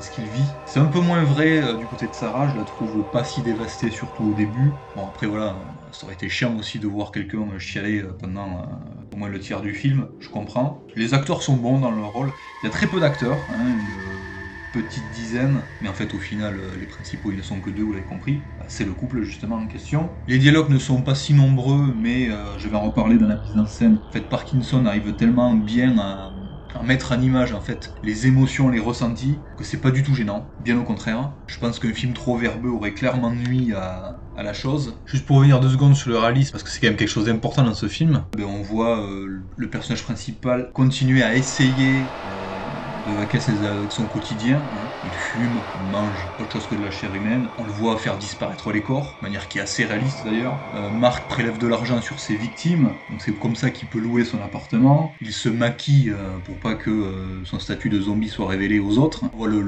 ce 0.00 0.10
qu'il 0.10 0.24
vit. 0.24 0.44
C'est 0.66 0.80
un 0.80 0.86
peu 0.86 1.00
moins 1.00 1.22
vrai 1.24 1.62
euh, 1.62 1.74
du 1.74 1.86
côté 1.86 2.06
de 2.06 2.14
Sarah, 2.14 2.48
je 2.52 2.58
la 2.58 2.64
trouve 2.64 3.02
pas 3.04 3.24
si 3.24 3.40
dévastée, 3.42 3.90
surtout 3.90 4.24
au 4.24 4.34
début. 4.34 4.72
Bon, 4.94 5.06
après 5.06 5.26
voilà, 5.26 5.56
ça 5.92 6.04
aurait 6.06 6.14
été 6.14 6.28
chiant 6.28 6.56
aussi 6.58 6.78
de 6.78 6.86
voir 6.86 7.12
quelqu'un 7.12 7.58
chialer 7.58 8.02
euh, 8.02 8.12
pendant 8.12 8.60
euh, 8.62 8.64
au 9.12 9.16
moins 9.16 9.28
le 9.28 9.38
tiers 9.40 9.60
du 9.62 9.74
film, 9.74 10.08
je 10.18 10.28
comprends. 10.28 10.84
Les 10.94 11.14
acteurs 11.14 11.42
sont 11.42 11.56
bons 11.56 11.78
dans 11.80 11.90
leur 11.90 12.12
rôle. 12.12 12.32
Il 12.62 12.66
y 12.66 12.68
a 12.68 12.70
très 12.70 12.86
peu 12.88 13.00
d'acteurs, 13.00 13.50
hein, 13.50 13.68
une 13.68 14.58
petite 14.72 15.10
dizaine, 15.10 15.64
mais 15.80 15.88
en 15.88 15.94
fait 15.94 16.12
au 16.14 16.18
final 16.18 16.58
euh, 16.58 16.76
les 16.76 16.86
principaux 16.86 17.30
ils 17.32 17.36
ne 17.38 17.42
sont 17.42 17.60
que 17.60 17.70
deux, 17.70 17.82
vous 17.82 17.92
l'avez 17.92 18.04
compris. 18.04 18.48
C'est 18.68 18.84
le 18.84 18.94
couple 18.94 19.22
justement 19.22 19.56
en 19.56 19.66
question. 19.66 20.10
Les 20.26 20.38
dialogues 20.38 20.70
ne 20.70 20.78
sont 20.78 21.02
pas 21.02 21.14
si 21.14 21.34
nombreux, 21.34 21.94
mais 21.96 22.28
je 22.58 22.68
vais 22.68 22.76
en 22.76 22.82
reparler 22.82 23.16
dans 23.18 23.28
la 23.28 23.36
mise 23.38 23.56
en 23.56 23.66
scène. 23.66 24.02
En 24.08 24.10
fait 24.12 24.22
Parkinson 24.28 24.84
arrive 24.86 25.14
tellement 25.16 25.54
bien 25.54 25.98
à 25.98 26.34
mettre 26.82 27.12
en 27.12 27.20
image 27.20 27.52
en 27.52 27.60
fait 27.60 27.94
les 28.02 28.26
émotions, 28.26 28.68
les 28.68 28.80
ressentis, 28.80 29.44
que 29.56 29.64
c'est 29.64 29.80
pas 29.80 29.90
du 29.90 30.02
tout 30.02 30.14
gênant. 30.14 30.52
Bien 30.58 30.78
au 30.78 30.84
contraire. 30.84 31.34
Je 31.46 31.58
pense 31.58 31.78
qu'un 31.78 31.92
film 31.92 32.12
trop 32.12 32.36
verbeux 32.36 32.70
aurait 32.70 32.94
clairement 32.94 33.32
nuit 33.32 33.72
à, 33.74 34.22
la 34.36 34.52
chose. 34.52 35.00
Juste 35.06 35.24
pour 35.24 35.36
revenir 35.36 35.60
deux 35.60 35.70
secondes 35.70 35.96
sur 35.96 36.10
le 36.10 36.18
réalisme, 36.18 36.52
parce 36.52 36.62
que 36.62 36.68
c'est 36.68 36.78
quand 36.80 36.88
même 36.88 36.96
quelque 36.96 37.08
chose 37.08 37.24
d'important 37.24 37.64
dans 37.64 37.74
ce 37.74 37.88
film, 37.88 38.24
ben, 38.36 38.44
on 38.44 38.60
voit 38.60 39.00
euh, 39.00 39.48
le 39.56 39.70
personnage 39.70 40.02
principal 40.02 40.70
continuer 40.74 41.22
à 41.22 41.34
essayer 41.36 42.18
euh, 42.26 42.66
de 43.02 43.12
vaquer 43.12 43.38
avec 43.48 43.92
son 43.92 44.08
quotidien. 44.08 44.68
Hein. 44.74 44.92
Il 45.06 45.12
fume, 45.12 45.60
il 45.80 45.92
mange 45.92 46.26
autre 46.40 46.52
chose 46.52 46.66
que 46.66 46.74
de 46.74 46.82
la 46.82 46.90
chair 46.90 47.14
humaine. 47.14 47.46
On 47.58 47.64
le 47.64 47.70
voit 47.70 47.96
faire 47.96 48.18
disparaître 48.18 48.72
les 48.72 48.82
corps, 48.82 49.14
de 49.20 49.26
manière 49.26 49.46
qui 49.46 49.58
est 49.58 49.60
assez 49.60 49.84
réaliste 49.84 50.24
d'ailleurs. 50.24 50.58
Euh, 50.74 50.90
Marc 50.90 51.28
prélève 51.28 51.58
de 51.58 51.68
l'argent 51.68 52.02
sur 52.02 52.18
ses 52.18 52.34
victimes, 52.34 52.90
donc 53.08 53.20
c'est 53.20 53.30
comme 53.38 53.54
ça 53.54 53.70
qu'il 53.70 53.86
peut 53.86 54.00
louer 54.00 54.24
son 54.24 54.42
appartement. 54.42 55.14
Il 55.20 55.32
se 55.32 55.48
maquille 55.48 56.10
euh, 56.10 56.38
pour 56.44 56.56
pas 56.56 56.74
que 56.74 56.90
euh, 56.90 57.44
son 57.44 57.60
statut 57.60 57.88
de 57.88 58.00
zombie 58.00 58.28
soit 58.28 58.48
révélé 58.48 58.80
aux 58.80 58.98
autres. 58.98 59.22
On 59.32 59.36
voit 59.36 59.48
le, 59.48 59.62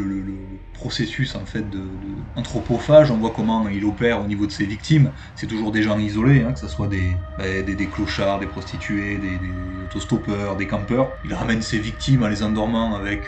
processus 0.74 1.34
en 1.34 1.44
fait 1.44 1.64
anthropophage, 2.36 3.10
on 3.10 3.16
voit 3.16 3.32
comment 3.34 3.68
il 3.68 3.84
opère 3.84 4.20
au 4.20 4.28
niveau 4.28 4.46
de 4.46 4.52
ses 4.52 4.64
victimes. 4.64 5.10
C'est 5.34 5.48
toujours 5.48 5.72
des 5.72 5.82
gens 5.82 5.98
isolés, 5.98 6.42
hein, 6.42 6.52
que 6.52 6.60
ce 6.60 6.68
soit 6.68 6.86
des, 6.86 7.16
bah, 7.36 7.62
des, 7.66 7.86
clochards, 7.86 8.38
des 8.38 8.46
prostituées, 8.46 9.16
des, 9.16 9.38
des, 9.38 9.84
autostoppeurs, 9.86 10.54
des 10.54 10.68
campeurs. 10.68 11.10
Il 11.24 11.34
ramène 11.34 11.62
ses 11.62 11.80
victimes 11.80 12.22
en 12.22 12.28
les 12.28 12.44
endormant 12.44 12.94
avec, 12.94 13.22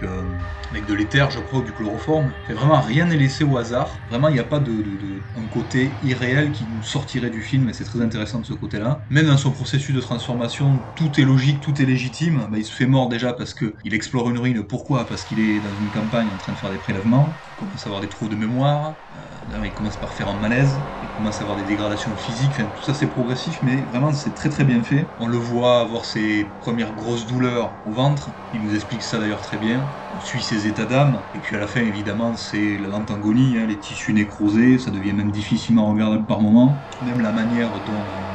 avec 0.71 0.87
de 0.87 0.95
l'éther, 0.95 1.29
je 1.33 1.41
crois, 1.41 1.63
du 1.63 1.73
chloroforme 1.73 2.00
forme. 2.01 2.35
vraiment, 2.49 2.81
rien 2.81 3.07
n'est 3.07 3.17
laissé 3.17 3.45
au 3.45 3.57
hasard. 3.57 4.05
Vraiment, 4.09 4.29
il 4.29 4.35
n'y 4.35 4.39
a 4.41 4.45
pas 4.45 4.61
de, 4.61 5.27
un 5.35 5.47
côté 5.49 5.99
irréel 6.03 6.53
qui 6.53 6.67
nous 6.69 6.83
sortirait 6.83 7.31
du 7.31 7.43
film, 7.43 7.69
et 7.69 7.73
c'est 7.73 7.85
très 7.85 8.01
intéressant 8.01 8.41
de 8.41 8.47
ce 8.47 8.53
côté-là. 8.55 9.05
Même 9.11 9.27
dans 9.27 9.37
son 9.37 9.53
processus 9.53 9.95
de 9.95 10.01
transformation, 10.01 10.87
tout 10.95 11.21
est 11.21 11.25
logique, 11.25 11.61
tout 11.63 11.81
est 11.81 11.87
légitime. 11.87 12.47
Bah, 12.51 12.59
il 12.59 12.65
se 12.65 12.73
fait 12.73 12.87
mort 12.87 13.09
déjà 13.09 13.33
parce 13.33 13.55
qu'il 13.55 13.95
explore 13.95 14.31
une 14.31 14.39
ruine. 14.39 14.63
Pourquoi? 14.65 15.07
Parce 15.07 15.25
qu'il 15.25 15.39
est 15.41 15.61
dans 15.61 15.75
une 15.75 15.91
campagne 15.91 16.31
en 16.33 16.37
train 16.37 16.53
de 16.53 16.59
faire 16.59 16.71
des 16.71 16.79
prélèvements, 16.79 17.41
commence 17.61 17.87
à 17.87 17.89
avoir 17.89 18.01
des 18.01 18.09
trous 18.09 18.29
de 18.29 18.37
mémoire, 18.37 19.03
euh, 19.15 19.65
il 19.65 19.73
commence 19.75 19.97
par 19.99 20.13
faire 20.15 20.29
un 20.29 20.39
malaise, 20.39 20.87
il 21.01 21.11
commence 21.11 21.41
à 21.41 21.43
avoir 21.45 21.57
des 21.57 21.63
dégradations 21.65 22.17
physiques, 22.17 22.57
tout 22.75 22.83
ça 22.83 22.95
c'est 22.95 23.09
progressif, 23.09 23.61
mais 23.63 23.85
vraiment 23.85 24.13
c'est 24.13 24.35
très 24.35 24.49
très 24.51 24.65
bien 24.65 24.83
fait. 24.83 25.13
On 25.19 25.27
le 25.27 25.37
voit 25.37 25.81
avoir 25.81 26.05
ses 26.05 26.45
premières 26.61 26.95
grosses 26.95 27.27
douleurs 27.27 27.81
au 27.85 27.93
ventre, 27.93 28.31
il 28.53 28.63
nous 28.63 28.75
explique 28.75 29.03
ça 29.03 29.19
d'ailleurs 29.19 29.43
très 29.43 29.59
bien. 29.59 29.91
On 30.13 30.21
suit 30.21 30.43
ses 30.43 30.67
états 30.67 30.87
d'âme, 30.87 31.27
et 31.35 31.41
puis 31.41 31.55
à 31.57 31.59
la 31.61 31.67
fin 31.69 31.81
évidemment 31.81 32.35
c'est 32.37 32.79
la 32.79 32.89
lente 32.89 33.11
agonie, 33.11 33.57
hein, 33.59 33.67
les 33.67 33.79
tissus 33.79 34.13
nécrosés, 34.13 34.79
ça 34.79 34.91
devient 34.91 35.13
même 35.13 35.31
difficilement 35.31 35.89
regardable 35.91 36.27
par 36.27 36.41
moment. 36.41 36.87
Même 37.01 37.21
la 37.21 37.33
manière 37.33 37.81
dont 37.81 38.30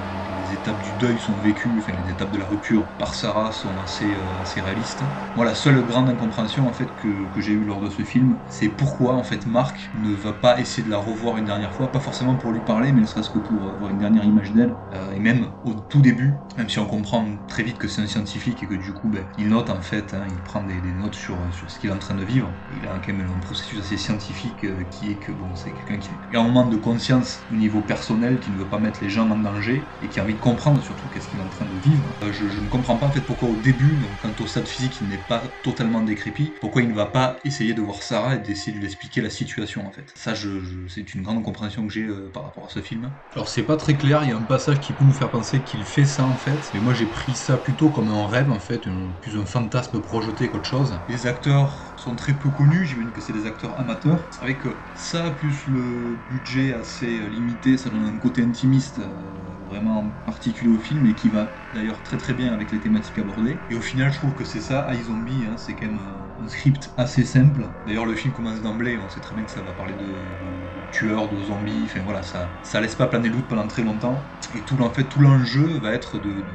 les 0.45 0.53
étapes 0.53 0.81
du 0.81 0.93
deuil 0.93 1.19
sont 1.19 1.35
vécues, 1.37 1.79
enfin 1.79 1.93
les 1.93 2.09
étapes 2.09 2.31
de 2.31 2.37
la 2.37 2.45
rupture 2.45 2.93
par 2.97 3.15
Sarah 3.15 3.51
sont 3.51 3.79
assez, 3.79 4.13
euh, 4.15 4.41
assez 4.41 4.61
réalistes. 4.61 5.03
Moi, 5.35 5.45
la 5.45 5.55
seule 5.55 5.83
grande 5.85 6.07
incompréhension 6.09 6.67
en 6.67 6.73
fait 6.73 6.95
que, 6.95 7.29
que 7.29 7.41
j'ai 7.41 7.53
eue 7.53 7.63
lors 7.63 7.81
de 7.81 7.89
ce 7.89 8.03
film, 8.03 8.39
c'est 8.47 8.69
pourquoi 8.69 9.15
en 9.15 9.23
fait 9.23 9.45
Marc 9.45 9.89
ne 9.93 10.11
va 10.13 10.33
pas 10.33 10.59
essayer 10.59 10.83
de 10.83 10.89
la 10.89 10.97
revoir 10.97 11.37
une 11.37 11.45
dernière 11.45 11.73
fois, 11.73 11.91
pas 11.91 11.99
forcément 11.99 12.35
pour 12.37 12.51
lui 12.51 12.61
parler, 12.61 12.91
mais 12.91 13.01
ne 13.01 13.05
serait-ce 13.05 13.29
que 13.29 13.39
pour 13.39 13.71
avoir 13.71 13.89
une 13.89 13.97
dernière 13.97 14.23
image 14.23 14.51
d'elle. 14.53 14.77
Euh, 14.93 15.11
et 15.13 15.19
même 15.19 15.51
au 15.63 15.73
tout 15.73 16.01
début, 16.01 16.43
même 16.57 16.69
si 16.69 16.79
on 16.79 16.85
comprend 16.85 17.25
très 17.47 17.63
vite 17.63 17.77
que 17.77 17.87
c'est 17.87 18.01
un 18.01 18.07
scientifique 18.07 18.61
et 18.63 18.67
que 18.67 18.75
du 18.75 18.93
coup, 18.93 19.09
ben, 19.09 19.27
il 19.37 19.49
note 19.49 19.69
en 19.69 19.81
fait, 19.81 20.13
hein, 20.13 20.25
il 20.29 20.43
prend 20.43 20.63
des, 20.63 20.81
notes 20.93 21.15
sur, 21.15 21.51
sur 21.53 21.69
ce 21.71 21.79
qu'il 21.79 21.89
est 21.89 21.93
en 21.93 21.99
train 21.99 22.15
de 22.15 22.23
vivre. 22.23 22.59
Il 22.69 22.85
a 22.87 22.99
quand 22.99 23.13
même 23.13 23.31
un 23.31 23.39
processus 23.39 23.79
assez 23.79 23.97
scientifique 23.97 24.63
euh, 24.63 24.83
qui 24.83 25.11
est 25.11 25.19
que 25.19 25.31
bon, 25.31 25.55
c'est 25.55 25.73
quelqu'un 25.73 25.97
qui 25.97 26.09
a 26.33 26.39
un 26.39 26.43
moment 26.43 26.67
de 26.67 26.77
conscience 26.77 27.45
au 27.49 27.55
niveau 27.55 27.81
personnel, 27.83 28.39
qui 28.39 28.51
ne 28.51 28.57
veut 28.57 28.69
pas 28.69 28.79
mettre 28.79 28.99
les 29.01 29.09
gens 29.09 29.29
en 29.29 29.37
danger 29.37 29.91
et 30.01 30.09
qui 30.09 30.19
a 30.19 30.23
envie 30.23 30.34
de 30.35 30.39
comprendre 30.39 30.81
surtout 30.83 31.07
qu'est-ce 31.09 31.27
qu'il 31.27 31.39
est 31.39 31.43
en 31.43 31.49
train 31.49 31.65
de 31.65 31.75
vivre. 31.75 32.15
Euh, 32.23 32.31
je, 32.31 32.59
ne 32.59 32.67
comprends 32.67 32.97
pas 32.97 33.05
en 33.05 33.11
fait 33.11 33.21
pourquoi 33.21 33.49
au 33.49 33.55
début, 33.55 33.95
donc, 33.95 34.17
quant 34.19 34.33
au 34.43 34.47
stade 34.47 34.67
physique, 34.67 35.01
il 35.01 35.07
n'est 35.07 35.17
pas 35.17 35.43
totalement 35.63 36.01
décrépit, 36.01 36.53
pourquoi 36.61 36.81
il 36.81 36.89
ne 36.89 36.93
va 36.93 37.07
pas 37.07 37.37
essayer 37.43 37.73
de 37.73 37.81
voir 37.81 38.03
Sarah 38.03 38.35
et 38.35 38.39
d'essayer 38.39 38.73
de 38.73 38.77
lui 38.77 38.85
expliquer 38.85 39.21
la 39.21 39.29
situation 39.29 39.87
en 39.87 39.91
fait. 39.91 40.13
Ça, 40.15 40.33
je, 40.33 40.49
c'est 40.87 41.13
une 41.13 41.23
grande 41.23 41.43
compréhension 41.43 41.87
que 41.87 41.93
j'ai 41.93 42.03
euh, 42.03 42.29
par 42.33 42.43
rapport 42.43 42.65
à 42.65 42.69
ce 42.69 42.81
film. 42.81 43.11
Alors 43.33 43.49
c'est 43.49 43.63
pas 43.63 43.77
très 43.77 43.95
clair, 43.95 44.21
il 44.23 44.29
y 44.29 44.33
a 44.33 44.37
un 44.37 44.41
passage 44.41 44.79
qui 44.79 44.93
peut 44.93 45.03
nous 45.03 45.13
faire 45.13 45.31
penser 45.31 45.63
qu'il 45.63 45.85
fait 45.85 46.05
ça 46.05 46.25
en 46.25 46.35
fait, 46.35 46.69
mais 46.73 46.79
moi 46.79 46.93
j'ai 46.93 47.07
pris 47.07 47.33
ça 47.35 47.57
plutôt 47.57 47.89
comme 47.89 48.09
un 48.09 48.27
rêve 48.27 48.51
en 48.51 48.59
fait, 48.59 48.87
plus 49.21 49.37
un 49.37 49.45
fantasme 49.45 50.01
projeté 50.01 50.49
qu'autre 50.49 50.67
chose. 50.67 50.99
Les 51.07 51.27
acteurs 51.27 51.93
sont 51.95 52.15
très 52.15 52.33
peu 52.33 52.49
connus, 52.49 52.85
j'imagine 52.85 53.11
que 53.11 53.21
c'est 53.21 53.33
des 53.33 53.45
acteurs 53.45 53.79
amateurs. 53.79 54.19
Avec 54.41 54.63
ça, 54.93 55.31
plus 55.31 55.67
le 55.67 56.17
budget 56.29 56.73
assez 56.73 57.19
limité, 57.29 57.77
ça 57.77 57.89
donne 57.89 58.05
un 58.05 58.17
côté 58.17 58.41
intimiste 58.43 58.99
euh, 58.99 59.65
vraiment 59.69 60.15
particulier 60.25 60.69
au 60.69 60.79
film 60.79 61.05
et 61.05 61.15
qui 61.15 61.29
va 61.29 61.55
d'ailleurs 61.71 62.03
très 62.03 62.17
très 62.17 62.33
bien 62.33 62.53
avec 62.53 62.71
les 62.71 62.79
thématiques 62.79 63.17
abordées. 63.19 63.63
Et 63.69 63.75
au 63.75 63.81
final, 63.81 64.11
je 64.11 64.17
trouve 64.17 64.33
que 64.35 64.43
c'est 64.43 64.61
ça, 64.61 64.87
iZombie, 64.93 65.45
hein, 65.45 65.57
c'est 65.57 65.75
quand 65.75 65.85
même 65.87 65.99
un 66.39 66.47
script 66.47 66.91
assez 66.97 67.23
simple. 67.25 67.73
D'ailleurs, 67.85 68.05
le 68.05 68.15
film 68.15 68.33
commence 68.33 68.61
d'emblée, 68.61 68.97
on 68.97 69.09
sait 69.09 69.21
très 69.21 69.35
bien 69.35 69.45
que 69.45 69.51
ça 69.51 69.61
va 69.61 69.73
parler 69.73 69.95
de, 69.95 70.87
tueurs, 70.91 71.29
de 71.29 71.41
zombies, 71.43 71.85
enfin 71.89 72.01
voilà, 72.03 72.23
ça, 72.23 72.59
ça 72.63 72.81
laisse 72.81 72.95
pas 72.95 73.07
planer 73.07 73.29
le 73.29 73.35
doute 73.35 73.47
pendant 73.47 73.67
très 73.67 73.83
longtemps. 73.83 74.35
Et 74.53 74.65
tout, 74.65 74.81
en 74.81 74.93
fait, 74.93 75.07
tout 75.07 75.19
l'enjeu 75.19 75.79
va 75.79 75.93
être 75.93 76.19
de 76.19 76.45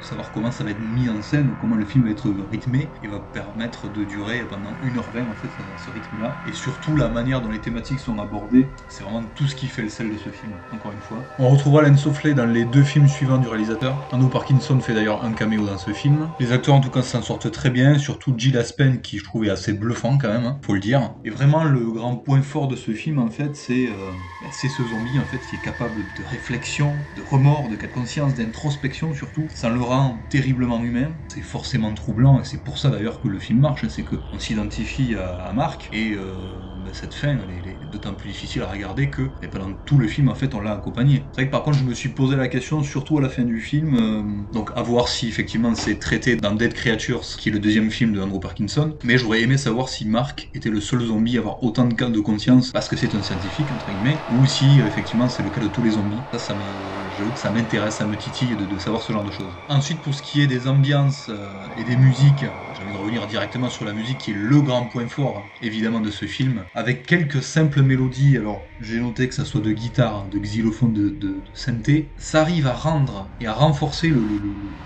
savoir 0.00 0.30
comment 0.32 0.50
ça 0.50 0.64
va 0.64 0.70
être 0.70 0.80
mis 0.80 1.08
en 1.08 1.22
scène, 1.22 1.56
comment 1.60 1.76
le 1.76 1.84
film 1.84 2.04
va 2.04 2.10
être 2.10 2.30
rythmé 2.50 2.90
et 3.02 3.08
va 3.08 3.20
permettre 3.20 3.88
de 3.88 4.04
durer 4.04 4.44
pendant 4.48 4.72
1h20 4.82 5.28
en 5.28 5.34
fait 5.34 5.50
ce 5.76 5.90
rythme-là. 5.90 6.40
Et 6.46 6.52
surtout 6.52 6.96
la 6.96 7.08
manière 7.08 7.40
dont 7.40 7.50
les 7.50 7.60
thématiques 7.60 8.00
sont 8.00 8.18
abordées, 8.18 8.68
c'est 8.88 9.02
vraiment 9.02 9.22
tout 9.24 9.46
ce 9.46 9.54
qui 9.54 9.66
fait 9.66 9.82
le 9.82 9.88
sel 9.88 10.10
de 10.10 10.18
ce 10.18 10.30
film, 10.30 10.52
encore 10.72 10.92
une 10.92 11.00
fois. 11.00 11.24
On 11.38 11.48
retrouvera 11.48 11.82
Len 11.82 11.96
Sofley 11.96 12.34
dans 12.34 12.46
les 12.46 12.64
deux 12.64 12.82
films 12.82 13.08
suivants 13.08 13.38
du 13.38 13.48
réalisateur. 13.48 13.96
Andrew 14.12 14.28
Parkinson 14.30 14.78
fait 14.80 14.94
d'ailleurs 14.94 15.24
un 15.24 15.32
caméo 15.32 15.66
dans 15.66 15.78
ce 15.78 15.92
film. 15.92 16.28
Les 16.38 16.52
acteurs 16.52 16.74
en 16.74 16.80
tout 16.80 16.90
cas 16.90 17.02
s'en 17.02 17.22
sortent 17.22 17.50
très 17.50 17.70
bien, 17.70 17.98
surtout 17.98 18.34
Jill 18.36 18.56
Aspen 18.58 19.00
qui 19.00 19.18
je 19.18 19.24
trouvais 19.24 19.50
assez 19.50 19.72
bluffant 19.72 20.18
quand 20.18 20.28
même, 20.28 20.44
hein, 20.46 20.58
faut 20.64 20.74
le 20.74 20.80
dire. 20.80 21.14
Et 21.24 21.30
vraiment 21.30 21.64
le 21.64 21.90
grand 21.90 22.16
point 22.16 22.42
fort 22.42 22.68
de 22.68 22.76
ce 22.76 22.92
film 22.92 23.18
en 23.18 23.30
fait 23.30 23.56
c'est 23.56 23.88
euh, 23.88 24.12
c'est 24.50 24.68
ce 24.68 24.84
zombie 24.84 25.18
en 25.18 25.24
fait 25.24 25.46
qui 25.46 25.56
est 25.56 25.60
capable 25.60 26.12
de 26.12 26.22
réflexion, 26.22 27.06
de 27.14 27.22
remords, 27.22 27.68
de 27.68 27.76
cas 27.76 27.86
de 27.86 27.92
conscience, 27.92 28.34
d'introspection 28.34 29.14
surtout. 29.14 29.46
Ça 29.54 29.68
le 29.68 29.80
terriblement 30.28 30.82
humain, 30.82 31.16
c'est 31.28 31.42
forcément 31.42 31.92
troublant 31.94 32.40
et 32.40 32.44
c'est 32.44 32.62
pour 32.62 32.78
ça 32.78 32.90
d'ailleurs 32.90 33.20
que 33.20 33.28
le 33.28 33.38
film 33.38 33.60
marche, 33.60 33.86
c'est 33.88 34.04
qu'on 34.04 34.38
s'identifie 34.38 35.14
à, 35.16 35.52
Marc 35.52 35.88
et 35.92 36.12
euh, 36.12 36.60
cette 36.92 37.14
fin 37.14 37.38
elle 37.42 37.66
est, 37.66 37.84
d'autant 37.84 38.14
plus 38.14 38.30
difficile 38.30 38.62
à 38.62 38.66
regarder 38.66 39.10
que 39.10 39.32
et 39.42 39.48
pendant 39.48 39.72
tout 39.84 39.98
le 39.98 40.08
film 40.08 40.28
en 40.28 40.34
fait 40.34 40.54
on 40.54 40.60
l'a 40.60 40.72
accompagné. 40.72 41.28
C'est 41.32 41.42
vrai 41.42 41.46
que 41.46 41.50
par 41.52 41.62
contre 41.62 41.78
je 41.78 41.84
me 41.84 41.94
suis 41.94 42.10
posé 42.10 42.36
la 42.36 42.48
question 42.48 42.82
surtout 42.82 43.18
à 43.18 43.20
la 43.20 43.28
fin 43.28 43.42
du 43.42 43.60
film, 43.60 43.94
euh, 43.94 44.52
donc 44.52 44.70
à 44.74 44.82
voir 44.82 45.08
si 45.08 45.28
effectivement 45.28 45.74
c'est 45.74 45.98
traité 45.98 46.36
dans 46.36 46.54
Dead 46.54 46.74
Creatures 46.74 47.36
qui 47.38 47.48
est 47.48 47.52
le 47.52 47.60
deuxième 47.60 47.90
film 47.90 48.12
de 48.12 48.20
Andrew 48.20 48.40
Parkinson, 48.40 48.96
mais 49.04 49.18
j'aurais 49.18 49.42
aimé 49.42 49.56
savoir 49.56 49.88
si 49.88 50.06
Marc 50.06 50.50
était 50.54 50.70
le 50.70 50.80
seul 50.80 51.00
zombie 51.00 51.36
à 51.36 51.40
avoir 51.40 51.62
autant 51.62 51.86
de 51.86 51.94
cas 51.94 52.08
de 52.08 52.20
conscience 52.20 52.70
parce 52.72 52.88
que 52.88 52.96
c'est 52.96 53.14
un 53.14 53.22
scientifique 53.22 53.72
entre 53.72 53.90
guillemets, 53.90 54.24
ou 54.28 54.46
si 54.46 54.80
effectivement 54.80 55.28
c'est 55.28 55.42
le 55.42 55.50
cas 55.50 55.60
de 55.60 55.68
tous 55.68 55.82
les 55.82 55.90
zombies. 55.90 56.26
Ça, 56.32 56.38
ça 56.38 56.54
me 56.54 57.10
ça 57.34 57.50
m'intéresse, 57.50 57.96
ça 57.96 58.06
me 58.06 58.16
titille 58.16 58.56
de, 58.56 58.78
savoir 58.78 59.02
ce 59.02 59.12
genre 59.12 59.24
de 59.24 59.30
choses. 59.30 59.58
Ensuite, 59.68 60.00
pour 60.00 60.14
ce 60.14 60.22
qui 60.22 60.40
est 60.40 60.46
des 60.46 60.66
ambiances 60.66 61.26
euh, 61.28 61.68
et 61.76 61.84
des 61.84 61.96
musiques, 61.96 62.44
j'ai 62.80 62.86
envie 62.86 62.94
de 62.94 62.98
revenir 62.98 63.26
directement 63.26 63.68
sur 63.68 63.84
la 63.84 63.92
musique 63.92 64.18
qui 64.18 64.30
est 64.30 64.34
le 64.34 64.60
grand 64.62 64.86
point 64.86 65.06
fort, 65.06 65.46
évidemment, 65.60 66.00
de 66.00 66.10
ce 66.10 66.24
film, 66.24 66.64
avec 66.74 67.06
quelques 67.06 67.42
simples 67.42 67.82
mélodies. 67.82 68.38
Alors, 68.38 68.62
j'ai 68.80 69.00
noté 69.00 69.28
que 69.28 69.34
ça 69.34 69.44
soit 69.44 69.60
de 69.60 69.70
guitare, 69.72 70.24
de 70.30 70.38
xylophone, 70.38 70.94
de, 70.94 71.34
synthé, 71.52 72.08
ça 72.16 72.40
arrive 72.40 72.66
à 72.66 72.72
rendre 72.72 73.28
et 73.40 73.46
à 73.46 73.52
renforcer 73.52 74.08
le, 74.08 74.20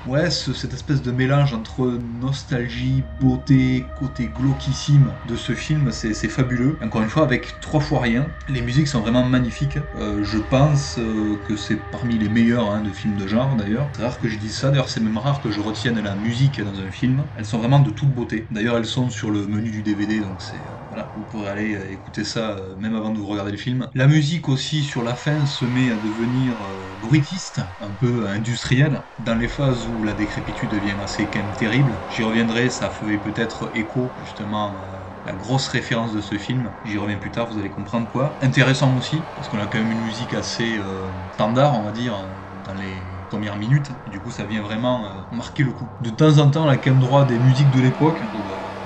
ouais, 0.08 0.30
cette 0.30 0.72
espèce 0.72 1.02
de 1.02 1.12
mélange 1.12 1.54
entre 1.54 1.98
nostalgie, 2.20 3.02
beauté, 3.20 3.84
côté 3.98 4.28
glauquissime 4.34 5.12
de 5.28 5.36
ce 5.36 5.52
film, 5.52 5.90
c'est 5.92 6.14
fabuleux. 6.28 6.76
Encore 6.82 7.02
une 7.02 7.08
fois, 7.08 7.22
avec 7.22 7.60
trois 7.60 7.80
fois 7.80 8.00
rien, 8.00 8.26
les 8.48 8.62
musiques 8.62 8.88
sont 8.88 9.00
vraiment 9.00 9.24
magnifiques. 9.24 9.78
Euh, 9.96 10.24
je 10.24 10.38
pense 10.38 10.98
euh, 10.98 11.36
que 11.46 11.56
c'est 11.56 11.76
parmi 11.76 12.18
les 12.18 12.28
meilleurs 12.28 12.70
hein, 12.70 12.82
de 12.82 12.90
films 12.90 13.16
de 13.16 13.26
genre 13.28 13.54
d'ailleurs. 13.56 13.88
C'est 13.94 14.02
rare 14.02 14.18
que 14.18 14.28
je 14.28 14.38
dise 14.38 14.56
ça, 14.56 14.70
d'ailleurs 14.70 14.88
c'est 14.88 15.00
même 15.00 15.18
rare 15.18 15.40
que 15.40 15.50
je 15.50 15.60
retienne 15.60 16.00
la 16.00 16.16
musique 16.16 16.60
dans 16.60 16.80
un 16.80 16.90
film. 16.90 17.22
Elles 17.36 17.44
sont 17.44 17.58
vraiment 17.58 17.83
de 17.84 17.90
toute 17.90 18.10
beauté. 18.12 18.46
D'ailleurs 18.50 18.76
elles 18.76 18.86
sont 18.86 19.10
sur 19.10 19.30
le 19.30 19.46
menu 19.46 19.70
du 19.70 19.82
DVD, 19.82 20.20
donc 20.20 20.42
c'est... 20.42 20.66
Euh, 20.66 20.76
voilà, 20.88 21.12
vous 21.14 21.24
pourrez 21.24 21.48
aller 21.48 21.74
euh, 21.74 21.90
écouter 21.92 22.24
ça 22.24 22.50
euh, 22.58 22.76
même 22.76 22.94
avant 22.94 23.10
de 23.12 23.18
vous 23.18 23.26
regarder 23.26 23.52
le 23.52 23.56
film. 23.56 23.88
La 23.94 24.06
musique 24.06 24.48
aussi 24.48 24.82
sur 24.84 25.02
la 25.02 25.14
fin 25.14 25.46
se 25.46 25.64
met 25.64 25.90
à 25.90 25.96
devenir 25.96 26.58
bruitiste, 26.98 27.60
un 27.80 27.92
peu 27.92 28.26
industrielle, 28.28 29.04
dans 29.18 29.34
les 29.34 29.48
phases 29.48 29.86
où 29.86 30.02
la 30.02 30.14
décrépitude 30.14 30.70
devient 30.70 30.96
assez 31.00 31.30
quand 31.30 31.40
même 31.40 31.54
terrible. 31.54 32.04
J'y 32.08 32.22
reviendrai, 32.22 32.70
ça 32.70 32.90
fait 32.90 33.18
peut-être 33.18 33.70
écho 33.74 34.14
justement 34.18 34.80
la 35.24 35.32
grosse 35.34 35.68
référence 35.68 36.12
de 36.12 36.20
ce 36.20 36.38
film. 36.38 36.74
J'y 36.84 36.98
reviens 36.98 37.18
plus 37.18 37.30
tard, 37.30 37.50
vous 37.50 37.58
allez 37.58 37.70
comprendre 37.70 38.08
quoi. 38.08 38.36
Intéressant 38.40 38.96
aussi, 38.96 39.30
parce 39.34 39.48
qu'on 39.48 39.58
a 39.58 39.66
quand 39.66 39.78
même 39.78 39.90
une 39.92 40.00
musique 40.00 40.34
assez 40.34 40.76
euh, 40.78 41.12
standard, 41.32 41.78
on 41.78 41.84
va 41.84 41.92
dire, 41.92 42.36
dans 42.52 42.74
les 42.74 43.13
premières 43.34 43.56
minutes. 43.56 43.90
du 44.06 44.20
coup, 44.20 44.30
ça 44.30 44.44
vient 44.44 44.62
vraiment 44.62 45.06
euh, 45.06 45.08
marquer 45.32 45.64
le 45.64 45.72
coup. 45.72 45.88
De 46.00 46.10
temps 46.10 46.38
en 46.38 46.50
temps, 46.50 46.66
on 46.66 46.68
a 46.68 46.76
quand 46.76 46.90
même 46.90 47.00
droit 47.00 47.24
des 47.24 47.40
musiques 47.40 47.70
de 47.70 47.80
l'époque. 47.80 48.22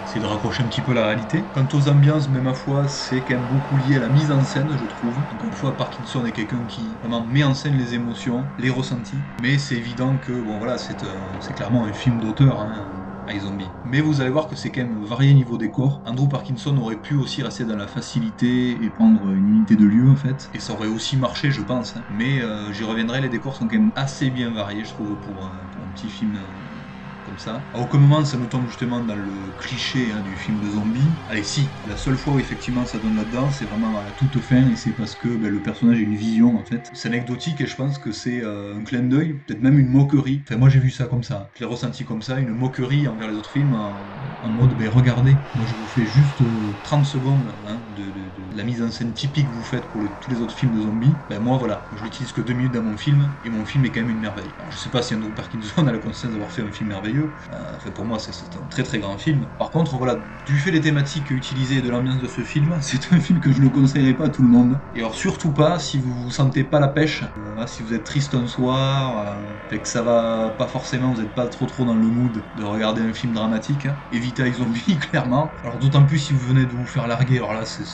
C'est 0.05 0.21
de 0.21 0.25
raccrocher 0.25 0.63
un 0.63 0.69
petit 0.69 0.81
peu 0.81 0.95
la 0.95 1.05
réalité. 1.05 1.51
Quant 1.53 1.69
aux 1.75 1.87
ambiances, 1.87 2.31
mais 2.31 2.41
ma 2.41 2.55
foi, 2.55 2.89
c'est 2.89 3.25
quand 3.25 3.35
même 3.35 3.47
beaucoup 3.47 3.77
lié 3.77 3.97
à 3.97 4.01
la 4.01 4.09
mise 4.09 4.31
en 4.31 4.41
scène, 4.43 4.75
je 4.79 4.87
trouve. 4.87 5.19
Encore 5.31 5.51
une 5.51 5.55
fois, 5.55 5.77
Parkinson 5.77 6.25
est 6.25 6.33
quelqu'un 6.33 6.65
qui 6.65 6.97
vraiment 7.03 7.27
met 7.27 7.45
en 7.45 7.53
scène 7.53 7.77
les 7.77 7.93
émotions, 7.93 8.49
les 8.57 8.71
ressentis. 8.71 9.27
Mais 9.43 9.59
c'est 9.59 9.77
évident 9.77 10.17
que, 10.17 10.33
bon 10.33 10.57
voilà, 10.57 10.79
c'est 10.79 11.05
euh, 11.05 11.39
clairement 11.55 11.85
un 11.85 11.93
film 11.93 12.19
d'auteur. 12.21 12.59
Hein 12.61 12.87
Mais 13.85 14.01
vous 14.01 14.21
allez 14.21 14.31
voir 14.31 14.49
que 14.49 14.57
c'est 14.57 14.71
quand 14.71 14.83
même 14.83 15.05
varié 15.05 15.35
niveau 15.35 15.59
décor. 15.59 16.03
Andrew 16.07 16.29
Parkinson 16.29 16.77
aurait 16.79 16.97
pu 16.97 17.15
aussi 17.15 17.43
rester 17.43 17.65
dans 17.65 17.77
la 17.77 17.87
facilité 17.87 18.83
et 18.83 18.91
prendre 18.91 19.33
une 19.33 19.49
unité 19.49 19.77
de 19.77 19.85
lieu 19.85 20.09
en 20.09 20.17
fait. 20.17 20.49
Et 20.55 20.61
ça 20.61 20.73
aurait 20.73 20.89
aussi 20.89 21.17
marché 21.17 21.51
je 21.51 21.61
pense. 21.61 21.97
Hein. 21.97 22.05
Mais 22.09 22.41
euh, 22.41 22.73
j'y 22.73 22.85
reviendrai, 22.85 23.21
les 23.21 23.29
décors 23.29 23.57
sont 23.57 23.69
quand 23.69 23.79
même 23.79 23.93
assez 23.95 24.31
bien 24.31 24.51
variés 24.51 24.85
je 24.85 24.91
trouve 24.91 25.19
pour, 25.21 25.45
un 25.45 25.89
petit 25.89 26.09
film 26.11 26.39
euh, 27.29 27.37
ça. 27.37 27.69
À 27.73 27.79
aucun 27.79 27.99
moment 27.99 28.25
ça 28.25 28.37
nous 28.37 28.47
tombe 28.47 28.67
justement 28.67 29.01
dans 29.01 29.15
le 29.15 29.53
cliché 29.53 30.13
hein, 30.13 30.21
du 30.21 30.37
film 30.37 30.61
de 30.61 30.69
zombie. 30.71 31.17
Allez 31.27 31.43
si, 31.43 31.75
la 31.85 31.97
seule 31.97 32.17
fois 32.17 32.35
où 32.35 32.39
effectivement 32.39 32.87
ça 32.87 32.99
donne 32.99 33.17
là-dedans, 33.17 33.51
c'est 33.51 33.65
vraiment 33.65 33.99
à 33.99 34.05
la 34.05 34.13
toute 34.13 34.41
fin 34.41 34.69
et 34.69 34.77
c'est 34.77 34.93
parce 34.93 35.15
que 35.15 35.29
ben, 35.29 35.51
le 35.51 35.63
personnage 35.63 35.99
a 35.99 36.01
une 36.01 36.15
vision 36.15 36.59
en 36.59 36.65
fait. 36.65 36.91
C'est 36.93 37.09
anecdotique 37.09 37.61
et 37.61 37.67
je 37.67 37.77
pense 37.77 37.99
que 37.99 38.13
c'est 38.13 38.43
euh, 38.43 38.77
un 38.77 38.85
clin 38.85 39.03
d'œil, 39.03 39.35
peut-être 39.35 39.63
même 39.63 39.79
une 39.79 39.89
moquerie. 39.89 40.43
Enfin 40.47 40.57
moi 40.57 40.69
j'ai 40.69 40.81
vu 40.81 40.91
ça 40.91 41.07
comme 41.07 41.23
ça, 41.23 41.51
je 41.55 41.61
l'ai 41.61 41.67
ressenti 41.67 42.05
comme 42.05 42.23
ça, 42.23 42.39
une 42.39 42.51
moquerie 42.51 43.09
envers 43.09 43.29
les 43.29 43.37
autres 43.37 43.51
films 43.51 43.75
en, 43.75 44.49
mode 44.49 44.75
ben 44.75 44.89
regardez, 44.89 45.39
moi 45.55 45.67
je 45.67 45.75
vous 45.75 45.87
fais 45.87 46.07
juste 46.07 46.43
30 46.83 47.01
euh, 47.01 47.05
secondes 47.05 47.55
hein, 47.67 47.83
de, 47.99 48.57
la 48.57 48.65
mise 48.65 48.83
en 48.83 48.91
scène 48.91 49.13
typique 49.13 49.49
que 49.49 49.53
vous 49.53 49.63
faites 49.63 49.91
pour 49.91 50.09
tous 50.21 50.31
les 50.31 50.41
autres 50.41 50.55
films 50.55 50.73
de 50.73 50.81
zombies. 50.81 51.19
Ben 51.29 51.41
moi 51.41 51.59
voilà, 51.59 51.87
je 51.93 52.03
l'utilise 52.03 52.33
que 52.33 52.41
2 52.41 52.53
minutes 52.53 52.73
dans 52.73 52.83
mon 52.83 52.97
film 52.97 53.37
et 53.45 53.51
mon 53.51 53.65
film 53.65 53.85
est 53.85 53.91
quand 53.91 54.01
même 54.01 54.11
une 54.11 54.21
merveille. 54.21 54.55
Alors, 54.59 54.71
je 54.71 54.79
sais 54.79 54.91
pas 54.91 55.03
si 55.03 55.15
Andrew 55.15 55.33
Parkinson 55.33 55.87
a 55.87 55.93
la 55.93 55.99
conscience 55.99 56.33
d'avoir 56.33 56.53
fait 56.53 56.63
un 56.63 56.71
film 56.73 56.89
merveilleur, 56.89 57.29
euh, 57.53 57.91
pour 57.95 58.05
moi, 58.05 58.19
c'est 58.19 58.57
un 58.57 58.67
très 58.67 58.83
très 58.83 58.99
grand 58.99 59.19
film. 59.19 59.49
Par 59.59 59.71
contre, 59.71 59.97
voilà, 59.97 60.25
du 60.45 60.59
fait 60.59 60.71
des 60.71 60.81
thématiques 60.81 61.31
utilisées 61.31 61.77
et 61.77 61.83
de 61.83 61.91
l'ambiance 61.91 62.21
de 62.21 62.29
ce 62.29 62.43
film, 62.43 62.79
c'est 62.81 63.13
un 63.13 63.21
film 63.21 63.41
que 63.41 63.53
je 63.53 63.61
ne 63.61 63.69
conseillerais 63.69 64.15
pas 64.15 64.27
à 64.27 64.29
tout 64.29 64.43
le 64.43 64.49
monde. 64.49 64.81
Et 64.95 65.01
alors 65.01 65.15
surtout 65.15 65.53
pas 65.53 65.79
si 65.79 65.99
vous 65.99 66.15
vous 66.15 66.31
sentez 66.31 66.65
pas 66.65 66.81
la 66.81 66.89
pêche, 66.89 67.25
euh, 67.37 67.67
si 67.67 67.83
vous 67.83 67.95
êtes 67.95 68.05
triste 68.05 68.35
un 68.35 68.47
soir, 68.47 69.27
euh, 69.71 69.79
que 69.79 69.89
ça 69.89 70.03
va 70.03 70.55
pas 70.59 70.67
forcément, 70.67 71.13
vous 71.13 71.21
n'êtes 71.21 71.35
pas 71.35 71.49
trop 71.49 71.67
trop 71.67 71.85
dans 71.85 71.95
le 71.95 72.07
mood 72.07 72.49
de 72.55 72.63
regarder 72.63 73.03
un 73.03 73.13
film 73.13 73.33
dramatique. 73.33 73.87
Hein. 73.87 73.97
Évitez 74.11 74.53
Zombie, 74.53 74.99
clairement. 75.11 75.55
Alors 75.63 75.79
d'autant 75.79 76.05
plus 76.05 76.19
si 76.19 76.33
vous 76.33 76.47
venez 76.47 76.67
de 76.67 76.73
vous 76.73 76.87
faire 76.87 77.07
larguer, 77.07 77.37
alors 77.37 77.53
là 77.53 77.65
c'est 77.65 77.85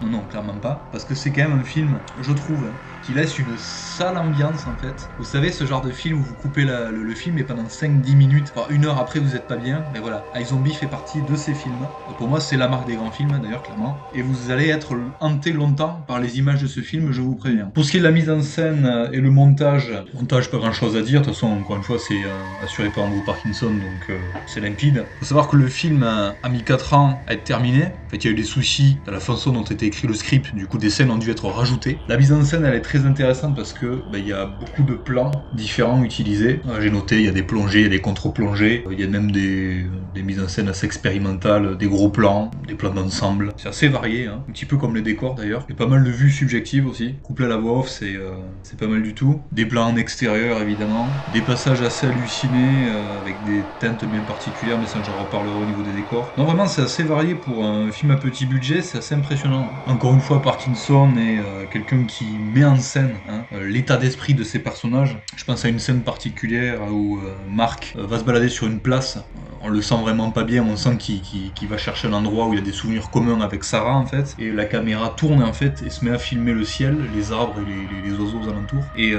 non, 0.00 0.08
non, 0.08 0.26
clairement 0.26 0.58
pas. 0.60 0.88
Parce 0.92 1.04
que 1.04 1.14
c'est 1.14 1.32
quand 1.32 1.48
même 1.48 1.58
un 1.58 1.64
film, 1.64 2.04
je 2.16 2.32
trouve, 2.32 2.78
qui 3.02 3.12
laisse 3.12 3.38
une 3.38 3.56
sale 3.56 4.16
ambiance 4.16 4.66
en 4.66 4.76
fait. 4.80 5.08
Vous 5.18 5.24
savez, 5.24 5.52
ce 5.52 5.64
genre 5.64 5.82
de 5.82 5.90
film 5.90 6.20
où 6.20 6.22
vous 6.22 6.34
coupez 6.34 6.64
le, 6.64 7.14
film 7.14 7.38
et 7.38 7.42
pendant 7.42 7.64
5-10 7.64 8.14
minutes, 8.14 8.52
enfin, 8.54 8.66
une 8.70 8.84
heure 8.84 8.98
après, 8.98 9.18
vous 9.18 9.34
êtes 9.34 9.46
pas 9.46 9.56
bien. 9.56 9.84
Mais 9.92 10.00
voilà, 10.00 10.24
iZombie 10.36 10.72
fait 10.72 10.86
partie 10.86 11.20
de 11.22 11.36
ces 11.36 11.54
films. 11.54 11.86
pour 12.18 12.28
moi, 12.28 12.40
c'est 12.40 12.56
la 12.56 12.68
marque 12.68 12.86
des 12.86 12.94
grands 12.94 13.10
films 13.10 13.38
d'ailleurs, 13.42 13.62
clairement. 13.62 13.98
Et 14.14 14.22
vous 14.22 14.50
allez 14.50 14.68
être 14.68 14.96
hanté 15.20 15.52
longtemps 15.52 16.04
par 16.06 16.20
les 16.20 16.38
images 16.38 16.62
de 16.62 16.66
ce 16.66 16.80
film, 16.80 17.12
je 17.12 17.20
vous 17.20 17.34
préviens. 17.34 17.66
Pour 17.66 17.84
ce 17.84 17.90
qui 17.90 17.96
est 17.96 18.00
de 18.00 18.04
la 18.04 18.12
mise 18.12 18.30
en 18.30 18.42
scène 18.42 19.08
et 19.12 19.20
le 19.20 19.30
montage, 19.30 19.90
montage, 20.14 20.50
pas 20.50 20.58
grand 20.58 20.72
chose 20.72 20.96
à 20.96 21.02
dire. 21.02 21.20
De 21.20 21.26
toute 21.26 21.34
façon, 21.34 21.48
encore 21.48 21.76
une 21.76 21.82
fois, 21.82 21.98
c'est 21.98 22.14
euh, 22.14 22.64
assuré 22.64 22.90
par 22.90 23.04
Andrew 23.04 23.22
Parkinson, 23.24 23.70
donc 23.70 24.10
euh, 24.10 24.18
c'est 24.46 24.60
limpide. 24.60 25.04
Faut 25.18 25.24
savoir 25.24 25.48
que 25.48 25.56
le 25.56 25.68
film 25.68 26.02
a, 26.02 26.48
mis 26.48 26.62
4 26.62 26.94
ans 26.94 27.20
à 27.26 27.34
être 27.34 27.44
terminé. 27.44 27.84
En 27.84 28.10
fait, 28.10 28.16
il 28.18 28.24
y 28.24 28.28
a 28.28 28.30
eu 28.32 28.34
des 28.34 28.44
soucis 28.44 28.98
dans 29.06 29.12
la 29.12 29.20
façon 29.20 29.52
dont 29.52 29.64
était 29.64 29.86
écrit 29.86 30.06
le 30.06 30.14
script. 30.14 30.54
Du 30.54 30.66
coup, 30.66 30.78
des 30.78 30.90
scènes 30.90 31.10
ont 31.10 31.18
dû 31.18 31.30
être 31.30 31.46
rajoutées. 31.46 31.98
La 32.08 32.16
mise 32.16 32.32
en 32.32 32.44
scène, 32.44 32.64
elle 32.64 32.74
est 32.74 32.80
très 32.80 32.99
intéressante 33.06 33.56
parce 33.56 33.72
que 33.72 34.02
bah, 34.10 34.18
il 34.18 34.26
y 34.26 34.32
a 34.32 34.46
beaucoup 34.46 34.82
de 34.82 34.94
plans 34.94 35.30
différents 35.52 36.02
utilisés. 36.02 36.60
Euh, 36.68 36.80
j'ai 36.80 36.90
noté, 36.90 37.16
il 37.16 37.24
y 37.24 37.28
a 37.28 37.32
des 37.32 37.42
plongées, 37.42 37.80
il 37.80 37.84
y 37.84 37.86
a 37.86 37.90
des 37.90 38.00
contre-plongées, 38.00 38.84
il 38.90 39.00
y 39.00 39.04
a 39.04 39.06
même 39.06 39.30
des, 39.30 39.86
mises 40.22 40.40
en 40.40 40.48
scène 40.48 40.68
assez 40.68 40.86
expérimentales, 40.86 41.76
des 41.78 41.86
gros 41.86 42.10
plans, 42.10 42.50
des 42.66 42.74
plans 42.74 42.92
d'ensemble. 42.92 43.52
C'est 43.56 43.68
assez 43.68 43.88
varié, 43.88 44.26
hein. 44.26 44.42
un 44.48 44.52
petit 44.52 44.66
peu 44.66 44.76
comme 44.76 44.94
les 44.94 45.02
décors 45.02 45.34
d'ailleurs. 45.34 45.64
Il 45.68 45.72
y 45.72 45.74
a 45.74 45.78
pas 45.78 45.86
mal 45.86 46.04
de 46.04 46.10
vues 46.10 46.30
subjectives 46.30 46.86
aussi. 46.86 47.14
Couplé 47.22 47.46
à 47.46 47.48
la 47.48 47.56
voix 47.56 47.80
off, 47.80 47.88
c'est 47.88 48.16
euh, 48.16 48.32
pas 48.78 48.86
mal 48.86 49.02
du 49.02 49.14
tout. 49.14 49.40
Des 49.52 49.66
plans 49.66 49.88
en 49.88 49.96
extérieur 49.96 50.60
évidemment. 50.60 51.08
Des 51.32 51.42
passages 51.42 51.82
assez 51.82 52.06
hallucinés 52.06 52.88
euh, 52.88 53.20
avec 53.20 53.42
des 53.44 53.64
teintes 53.78 54.04
bien 54.04 54.22
particulières, 54.22 54.78
mais 54.78 54.86
ça 54.86 55.00
j'en 55.02 55.16
reparlerai 55.16 55.56
au 55.56 55.64
niveau 55.64 55.82
des 55.82 55.92
décors. 55.92 56.32
Non, 56.36 56.44
vraiment, 56.44 56.66
c'est 56.66 56.82
assez 56.82 57.02
varié 57.02 57.34
pour 57.34 57.64
un 57.64 57.90
film 57.90 58.10
à 58.12 58.16
petit 58.16 58.46
budget, 58.46 58.82
c'est 58.82 58.98
assez 58.98 59.14
impressionnant. 59.14 59.70
Encore 59.86 60.14
une 60.14 60.20
fois, 60.20 60.42
Parkinson 60.42 61.10
est 61.16 61.40
quelqu'un 61.70 62.04
qui 62.04 62.24
met 62.38 62.64
en 62.64 62.76
scène 62.80 63.14
hein, 63.28 63.44
euh, 63.52 63.68
l'état 63.68 63.96
d'esprit 63.96 64.34
de 64.34 64.44
ces 64.44 64.58
personnages. 64.58 65.18
Je 65.36 65.44
pense 65.44 65.64
à 65.64 65.68
une 65.68 65.78
scène 65.78 66.02
particulière 66.02 66.80
où 66.90 67.18
euh, 67.18 67.34
Marc 67.48 67.94
euh, 67.96 68.06
va 68.06 68.18
se 68.18 68.24
balader 68.24 68.48
sur 68.48 68.66
une 68.66 68.80
place. 68.80 69.18
On 69.62 69.68
le 69.68 69.82
sent 69.82 69.96
vraiment 70.00 70.30
pas 70.30 70.44
bien, 70.44 70.64
on 70.64 70.76
sent 70.76 70.96
qu'il 70.96 71.68
va 71.68 71.76
chercher 71.76 72.08
un 72.08 72.12
endroit 72.12 72.46
où 72.46 72.54
il 72.54 72.58
y 72.58 72.62
a 72.62 72.64
des 72.64 72.72
souvenirs 72.72 73.10
communs 73.10 73.40
avec 73.40 73.64
Sarah 73.64 73.96
en 73.96 74.06
fait. 74.06 74.34
Et 74.38 74.50
la 74.50 74.64
caméra 74.64 75.10
tourne 75.16 75.42
en 75.42 75.52
fait 75.52 75.82
et 75.84 75.90
se 75.90 76.04
met 76.04 76.10
à 76.10 76.18
filmer 76.18 76.52
le 76.52 76.64
ciel, 76.64 76.96
les 77.14 77.32
arbres 77.32 77.60
et 77.60 78.08
les, 78.08 78.12
oiseaux 78.12 78.38
aux 78.38 78.48
alentours. 78.48 78.84
Et, 78.96 79.14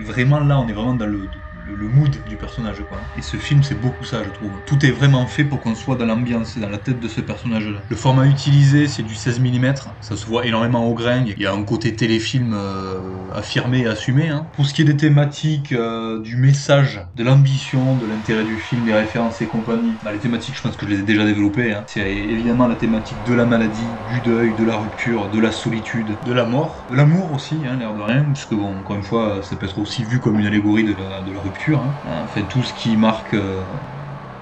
vraiment 0.00 0.40
là, 0.40 0.58
on 0.58 0.68
est 0.68 0.72
vraiment 0.72 0.94
dans 0.94 1.06
le, 1.06 1.28
le, 1.66 1.74
le 1.74 1.88
mood 1.88 2.22
du 2.24 2.36
personnage, 2.36 2.82
quoi. 2.88 3.00
Et 3.16 3.22
ce 3.22 3.36
film, 3.36 3.62
c'est 3.62 3.80
beaucoup 3.80 4.04
ça, 4.04 4.22
je 4.24 4.30
trouve. 4.30 4.62
Tout 4.66 4.84
est 4.84 4.90
vraiment 4.90 5.26
fait 5.26 5.44
pour 5.44 5.60
qu'on 5.60 5.74
soit 5.74 5.96
dans 5.96 6.06
l'ambiance 6.06 6.56
et 6.56 6.60
dans 6.60 6.68
la 6.68 6.78
tête 6.78 7.00
de 7.00 7.08
ce 7.08 7.20
personnage-là. 7.20 7.82
Le 7.88 7.96
format 7.96 8.26
utilisé, 8.26 8.88
c'est 8.88 9.02
du 9.02 9.14
16 9.14 9.40
mm. 9.40 9.74
Ça 10.00 10.16
se 10.16 10.26
voit 10.26 10.46
énormément 10.46 10.86
au 10.86 10.94
grain. 10.94 11.24
Il 11.26 11.40
y 11.40 11.46
a 11.46 11.52
un 11.52 11.62
côté 11.62 11.94
téléfilm 11.94 12.54
euh, 12.54 12.98
affirmé 13.32 13.80
et 13.80 13.86
assumé. 13.86 14.28
Hein. 14.28 14.46
Pour 14.52 14.66
ce 14.66 14.74
qui 14.74 14.82
est 14.82 14.86
des 14.86 14.96
thématiques, 14.96 15.72
euh, 15.72 16.20
du 16.20 16.36
message, 16.36 17.00
de 17.16 17.24
l'ambition, 17.24 17.96
de 17.96 18.06
l'intérêt 18.06 18.44
du 18.44 18.56
film, 18.56 18.84
des 18.84 18.94
références 18.94 19.40
et 19.40 19.46
compagnie, 19.46 19.98
bah, 20.02 20.12
les 20.12 20.18
thématiques, 20.18 20.56
je 20.56 20.62
pense 20.62 20.76
que 20.76 20.86
je 20.86 20.90
les 20.90 21.00
ai 21.00 21.02
déjà 21.02 21.24
développées. 21.24 21.72
Hein. 21.72 21.84
C'est 21.86 22.12
évidemment 22.12 22.66
la 22.66 22.76
thématique 22.76 23.22
de 23.22 23.34
la 23.34 23.46
maladie, 23.46 23.98
du 24.04 24.20
deuil, 24.20 24.54
de 24.54 24.64
la 24.64 24.76
rupture, 24.76 25.30
de 25.30 25.38
la 25.38 25.52
solitude, 25.52 26.18
de 26.22 26.32
la 26.32 26.44
mort, 26.44 26.86
de 26.90 26.96
l'amour 26.96 27.32
aussi, 27.32 27.62
hein, 27.66 27.76
l'air 27.78 27.94
de 27.94 28.00
rien, 28.00 28.24
puisque 28.24 28.54
bon, 28.54 28.80
encore 28.80 28.96
une 28.96 29.02
fois, 29.02 29.42
ça 29.42 29.56
peut 29.56 29.66
être 29.66 29.78
aussi 29.78 30.04
vu 30.04 30.18
comme 30.18 30.38
une 30.38 30.46
allégorie 30.46 30.84
de 30.84 30.94
la, 30.94 31.22
de 31.22 31.32
la 31.32 31.40
rupture. 31.40 31.51
Hein. 31.68 31.98
Enfin, 32.04 32.42
tout 32.44 32.62
ce 32.62 32.72
qui 32.72 32.96
marque 32.96 33.34
euh, 33.34 33.64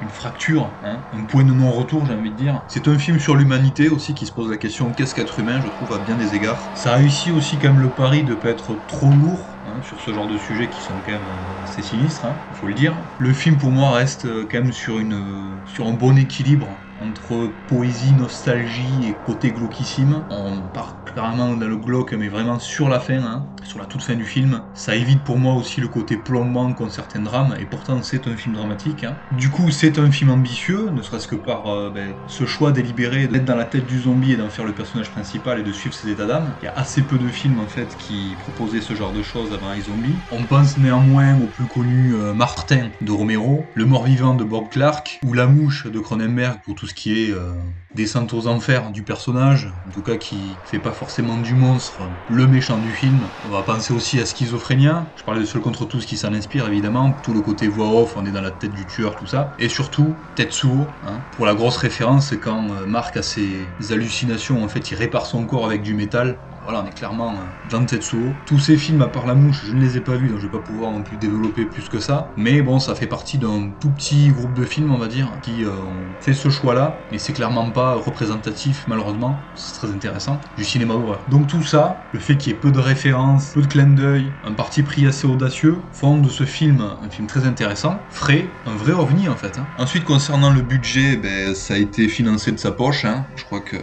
une 0.01 0.09
fracture, 0.11 0.79
hein, 0.83 1.05
un 1.13 1.25
point 1.27 1.45
de 1.45 1.53
non-retour, 1.53 2.07
j'ai 2.07 2.15
envie 2.15 2.31
de 2.31 2.37
dire. 2.37 2.65
C'est 2.69 2.89
un 2.89 2.99
film 2.99 3.19
sur 3.19 3.37
l'humanité 3.37 3.89
aussi 3.89 4.15
qui 4.15 4.27
se 4.27 4.33
pose 4.33 4.51
la 4.51 4.57
question 4.57 4.93
qu'est-ce 4.93 5.15
qu'être 5.15 5.39
humain, 5.39 5.61
je 5.61 5.69
trouve, 5.69 5.93
à 5.93 5.99
bien 5.99 6.17
des 6.17 6.35
égards. 6.35 6.71
Ça 6.75 6.95
réussit 6.95 7.33
aussi 7.33 7.59
quand 7.59 7.69
même 7.69 7.81
le 7.81 7.93
pari 7.93 8.25
de 8.25 8.35
pas 8.35 8.49
être 8.51 8.83
trop 8.87 9.11
lourd. 9.13 9.61
hein, 9.65 9.83
sur 9.83 10.01
ce 10.01 10.13
genre 10.15 10.27
de 10.27 10.39
sujets 10.39 10.71
qui 10.71 10.81
sont 10.81 11.03
quand 11.03 11.13
même 11.13 11.29
euh, 11.29 11.63
assez 11.63 11.83
sinistres, 11.83 12.27
il 12.49 12.57
faut 12.57 12.67
le 12.67 12.75
dire. 12.75 13.05
Le 13.19 13.33
film 13.35 13.59
pour 13.59 13.71
moi 13.71 13.93
reste 13.93 14.25
euh, 14.25 14.47
quand 14.51 14.63
même 14.63 14.73
sur, 14.73 14.99
une, 14.99 15.15
euh, 15.15 15.63
sur 15.67 15.87
un 15.87 15.93
bon 15.93 16.17
équilibre 16.17 16.87
entre 17.01 17.59
poésie, 17.67 18.13
nostalgie 18.15 19.07
et 19.09 19.17
côté 19.17 19.53
glauquissime. 19.53 20.27
On 20.31 20.63
part 20.69 21.03
clairement 21.05 21.57
dans 21.57 21.67
le 21.67 21.77
glauque, 21.77 22.13
mais 22.13 22.29
vraiment 22.29 22.59
sur 22.59 22.89
la 22.89 23.01
fin, 23.01 23.23
hein, 23.23 23.51
sur 23.65 23.79
la 23.79 23.87
toute 23.87 24.03
fin 24.03 24.15
du 24.15 24.25
film. 24.25 24.63
Ça 24.75 24.95
évite 24.97 25.25
pour 25.25 25.39
moi 25.39 25.55
aussi 25.55 25.81
le 25.81 25.89
côté 25.89 26.17
plombant 26.17 26.73
qu'ont 26.75 26.91
certains 26.91 27.21
drames, 27.21 27.57
et 27.59 27.67
pourtant 27.67 28.03
c'est 28.03 28.27
un 28.29 28.37
film 28.37 28.55
dramatique. 28.55 29.05
hein. 29.05 29.19
Du 29.31 29.51
coup, 29.51 29.71
c'est 29.71 29.99
un 29.99 30.11
film 30.11 30.31
ambitieux, 30.31 30.91
ne 30.91 31.03
serait-ce 31.03 31.27
que 31.29 31.37
par 31.37 31.67
euh, 31.69 31.91
ben, 31.91 32.17
ce 32.27 32.47
choix 32.47 32.73
délibéré 32.73 33.29
d'être 33.29 33.45
dans 33.45 33.57
la 33.57 33.65
tête 33.65 33.87
du 33.87 34.01
zombie 34.01 34.33
et 34.33 34.37
d'en 34.37 34.51
faire 34.51 34.65
le 34.65 34.75
personnage 34.75 35.11
principal 35.11 35.59
et 35.59 35.63
de 35.63 35.73
suivre 35.73 35.95
ses 35.95 36.09
états 36.11 36.27
d'âme. 36.27 36.57
Il 36.61 36.65
y 36.67 36.69
a 36.69 36.73
assez 36.73 37.07
peu 37.07 37.19
de 37.19 37.29
films 37.29 37.59
en 37.61 37.69
fait 37.69 37.97
qui 37.97 38.37
proposaient 38.39 38.81
ce 38.83 38.95
genre 38.95 39.13
de 39.13 39.23
choses 39.23 39.53
avant 39.53 39.73
iZombie. 39.73 40.25
On 40.31 40.45
pense 40.47 40.77
néanmoins 40.77 41.39
au 41.41 41.49
plus 41.49 41.67
connu 41.67 42.15
euh, 42.15 42.35
Martin 42.35 42.91
de 43.01 43.13
Romero, 43.13 43.71
Le 43.75 43.85
mort-vivant 43.87 44.35
de 44.35 44.45
Bob 44.45 44.69
Clark, 44.71 45.19
ou 45.25 45.33
La 45.33 45.47
mouche 45.47 45.87
de 45.87 45.99
Cronenberg 45.99 46.61
pour 46.63 46.75
tout 46.75 46.87
qui 46.95 47.25
est 47.25 47.31
euh, 47.31 47.53
descente 47.95 48.33
aux 48.33 48.47
enfers 48.47 48.91
du 48.91 49.03
personnage, 49.03 49.73
en 49.87 49.91
tout 49.91 50.03
cas 50.03 50.17
qui 50.17 50.61
fait 50.65 50.79
pas 50.79 50.93
forcément 50.93 51.37
du 51.37 51.55
monstre 51.55 52.11
le 52.29 52.47
méchant 52.47 52.79
du 52.79 52.93
film. 52.93 53.31
On 53.43 53.49
va 53.49 53.63
penser 53.63 53.93
aussi 53.93 54.21
à 54.21 54.27
Schizophrénia, 54.27 55.13
je 55.17 55.23
parlais 55.23 55.41
de 55.41 55.47
Seul 55.47 55.61
contre 55.61 55.87
tous 55.87 56.07
qui 56.07 56.17
s'en 56.17 56.33
inspire 56.33 56.67
évidemment, 56.69 57.13
tout 57.13 57.33
le 57.35 57.41
côté 57.41 57.69
voix 57.69 57.91
off, 58.01 58.15
on 58.17 58.25
est 58.27 58.33
dans 58.33 58.41
la 58.41 58.51
tête 58.51 58.73
du 58.73 58.87
tueur, 58.87 59.17
tout 59.17 59.27
ça. 59.27 59.55
Et 59.59 59.69
surtout, 59.69 60.23
Tetsuo, 60.35 60.97
hein. 61.03 61.25
pour 61.33 61.47
la 61.47 61.55
grosse 61.55 61.77
référence, 61.77 62.29
c'est 62.29 62.39
quand 62.39 62.71
euh, 62.71 62.87
Marc 62.87 63.17
a 63.17 63.23
ses 63.23 63.75
hallucinations, 63.91 64.63
en 64.63 64.69
fait 64.69 64.91
il 64.91 64.95
répare 64.95 65.27
son 65.27 65.47
corps 65.47 65.67
avec 65.67 65.83
du 65.83 65.95
métal. 65.95 66.41
Voilà, 66.63 66.83
on 66.85 66.87
est 66.87 66.93
clairement 66.95 67.33
euh, 67.41 67.45
dans 67.65 67.85
Tetsuo. 67.87 68.43
Tous 68.45 68.59
ces 68.59 68.77
films, 68.77 69.01
à 69.03 69.09
part 69.09 69.27
La 69.27 69.35
Mouche, 69.35 69.65
je 69.65 69.73
ne 69.73 69.81
les 69.81 69.97
ai 69.97 70.01
pas 70.01 70.17
vus, 70.17 70.29
donc 70.29 70.39
je 70.39 70.45
vais 70.45 70.51
pas 70.51 70.61
pouvoir 70.61 70.93
non 70.93 71.03
plus 71.03 71.17
développer 71.17 71.65
plus 71.65 71.89
que 71.89 72.01
ça. 72.01 72.33
Mais 72.37 72.61
bon, 72.61 72.79
ça 72.79 72.95
fait 72.95 73.07
partie 73.07 73.39
d'un 73.39 73.71
tout 73.81 73.91
petit 73.91 74.29
groupe 74.29 74.53
de 74.53 74.65
films, 74.65 74.93
on 74.93 74.99
va 74.99 75.09
dire, 75.09 75.39
qui 75.43 75.65
euh, 75.65 75.71
ont 75.73 76.17
fait 76.21 76.35
ce 76.35 76.51
choix-là. 76.51 77.07
Mais 77.11 77.19
c'est 77.19 77.33
clairement 77.33 77.71
pas 77.71 77.95
représentatif, 77.95 78.85
malheureusement. 78.87 79.51
C'est 79.55 79.75
très 79.75 79.91
intéressant. 79.91 80.41
Du 80.57 80.65
cinéma 80.65 80.95
d'horreur. 80.95 81.25
Donc 81.29 81.47
tout 81.47 81.63
ça, 81.63 82.05
le 82.13 82.21
fait 82.21 82.37
qu'il 82.37 82.53
y 82.53 82.55
ait 82.55 82.59
peu 82.59 82.71
de 82.73 82.79
références, 82.79 83.53
peu 83.53 83.63
de 83.63 83.67
clins 83.67 83.87
d'œil, 83.87 84.35
un 84.45 84.53
parti 84.53 84.83
pris 84.83 85.07
assez 85.07 85.27
audacieux, 85.27 85.89
font 85.93 86.19
de 86.19 86.29
ce 86.29 86.45
film 86.45 86.85
un 87.03 87.09
film 87.11 87.27
très 87.27 87.47
intéressant, 87.47 88.07
frais, 88.11 88.53
un 88.67 88.75
vrai 88.77 88.93
ovni 88.93 89.29
en 89.29 89.37
fait. 89.37 89.59
hein. 89.59 89.69
Ensuite, 89.77 90.05
concernant 90.05 90.51
le 90.51 90.61
budget, 90.63 91.17
ben, 91.17 91.55
ça 91.55 91.75
a 91.75 91.79
été 91.79 92.09
financé 92.09 92.53
de 92.53 92.59
sa 92.59 92.71
poche. 92.73 93.05
hein. 93.07 93.27
Je 93.37 93.45
crois 93.45 93.61
que 93.61 93.77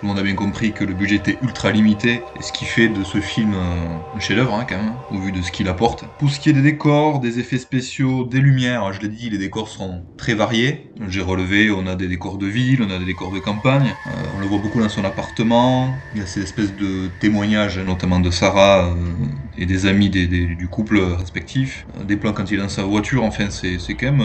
tout 0.00 0.06
le 0.06 0.12
monde 0.12 0.18
a 0.18 0.22
bien 0.22 0.34
compris 0.34 0.72
que 0.72 0.82
le 0.82 0.94
budget 0.94 1.16
était 1.16 1.36
ultra 1.42 1.70
limité, 1.70 2.24
et 2.34 2.42
ce 2.42 2.52
qui 2.52 2.64
fait 2.64 2.88
de 2.88 3.04
ce 3.04 3.20
film 3.20 3.52
euh, 3.52 3.98
un 4.16 4.18
chef-d'œuvre 4.18 4.54
hein, 4.54 4.64
quand 4.66 4.78
même, 4.78 4.94
au 5.10 5.18
vu 5.18 5.30
de 5.30 5.42
ce 5.42 5.52
qu'il 5.52 5.68
apporte. 5.68 6.06
Pour 6.18 6.30
ce 6.30 6.40
qui 6.40 6.48
est 6.48 6.54
des 6.54 6.62
décors, 6.62 7.20
des 7.20 7.38
effets 7.38 7.58
spéciaux, 7.58 8.24
des 8.24 8.40
lumières, 8.40 8.94
je 8.94 9.00
l'ai 9.02 9.08
dit, 9.08 9.28
les 9.28 9.36
décors 9.36 9.68
sont 9.68 10.06
très 10.16 10.32
variés. 10.32 10.90
J'ai 11.08 11.20
relevé, 11.20 11.70
on 11.70 11.86
a 11.86 11.96
des 11.96 12.08
décors 12.08 12.38
de 12.38 12.46
ville, 12.46 12.80
on 12.82 12.90
a 12.90 12.98
des 12.98 13.04
décors 13.04 13.30
de 13.30 13.40
campagne, 13.40 13.94
euh, 14.06 14.10
on 14.34 14.38
le 14.38 14.46
voit 14.46 14.58
beaucoup 14.58 14.80
dans 14.80 14.88
son 14.88 15.04
appartement, 15.04 16.02
il 16.14 16.20
y 16.20 16.22
a 16.22 16.26
ces 16.26 16.40
espèces 16.40 16.74
de 16.74 17.08
témoignages, 17.18 17.78
notamment 17.78 18.20
de 18.20 18.30
Sarah 18.30 18.94
euh, 18.94 18.94
et 19.58 19.66
des 19.66 19.84
amis 19.84 20.08
du 20.08 20.68
couple 20.70 20.98
respectif, 20.98 21.86
Euh, 21.98 22.04
des 22.04 22.16
plans 22.16 22.32
quand 22.32 22.50
il 22.50 22.54
est 22.54 22.62
dans 22.62 22.68
sa 22.70 22.84
voiture, 22.84 23.22
enfin 23.24 23.50
c'est 23.50 23.78
c'est 23.78 23.96
quand 23.96 24.12
même... 24.12 24.24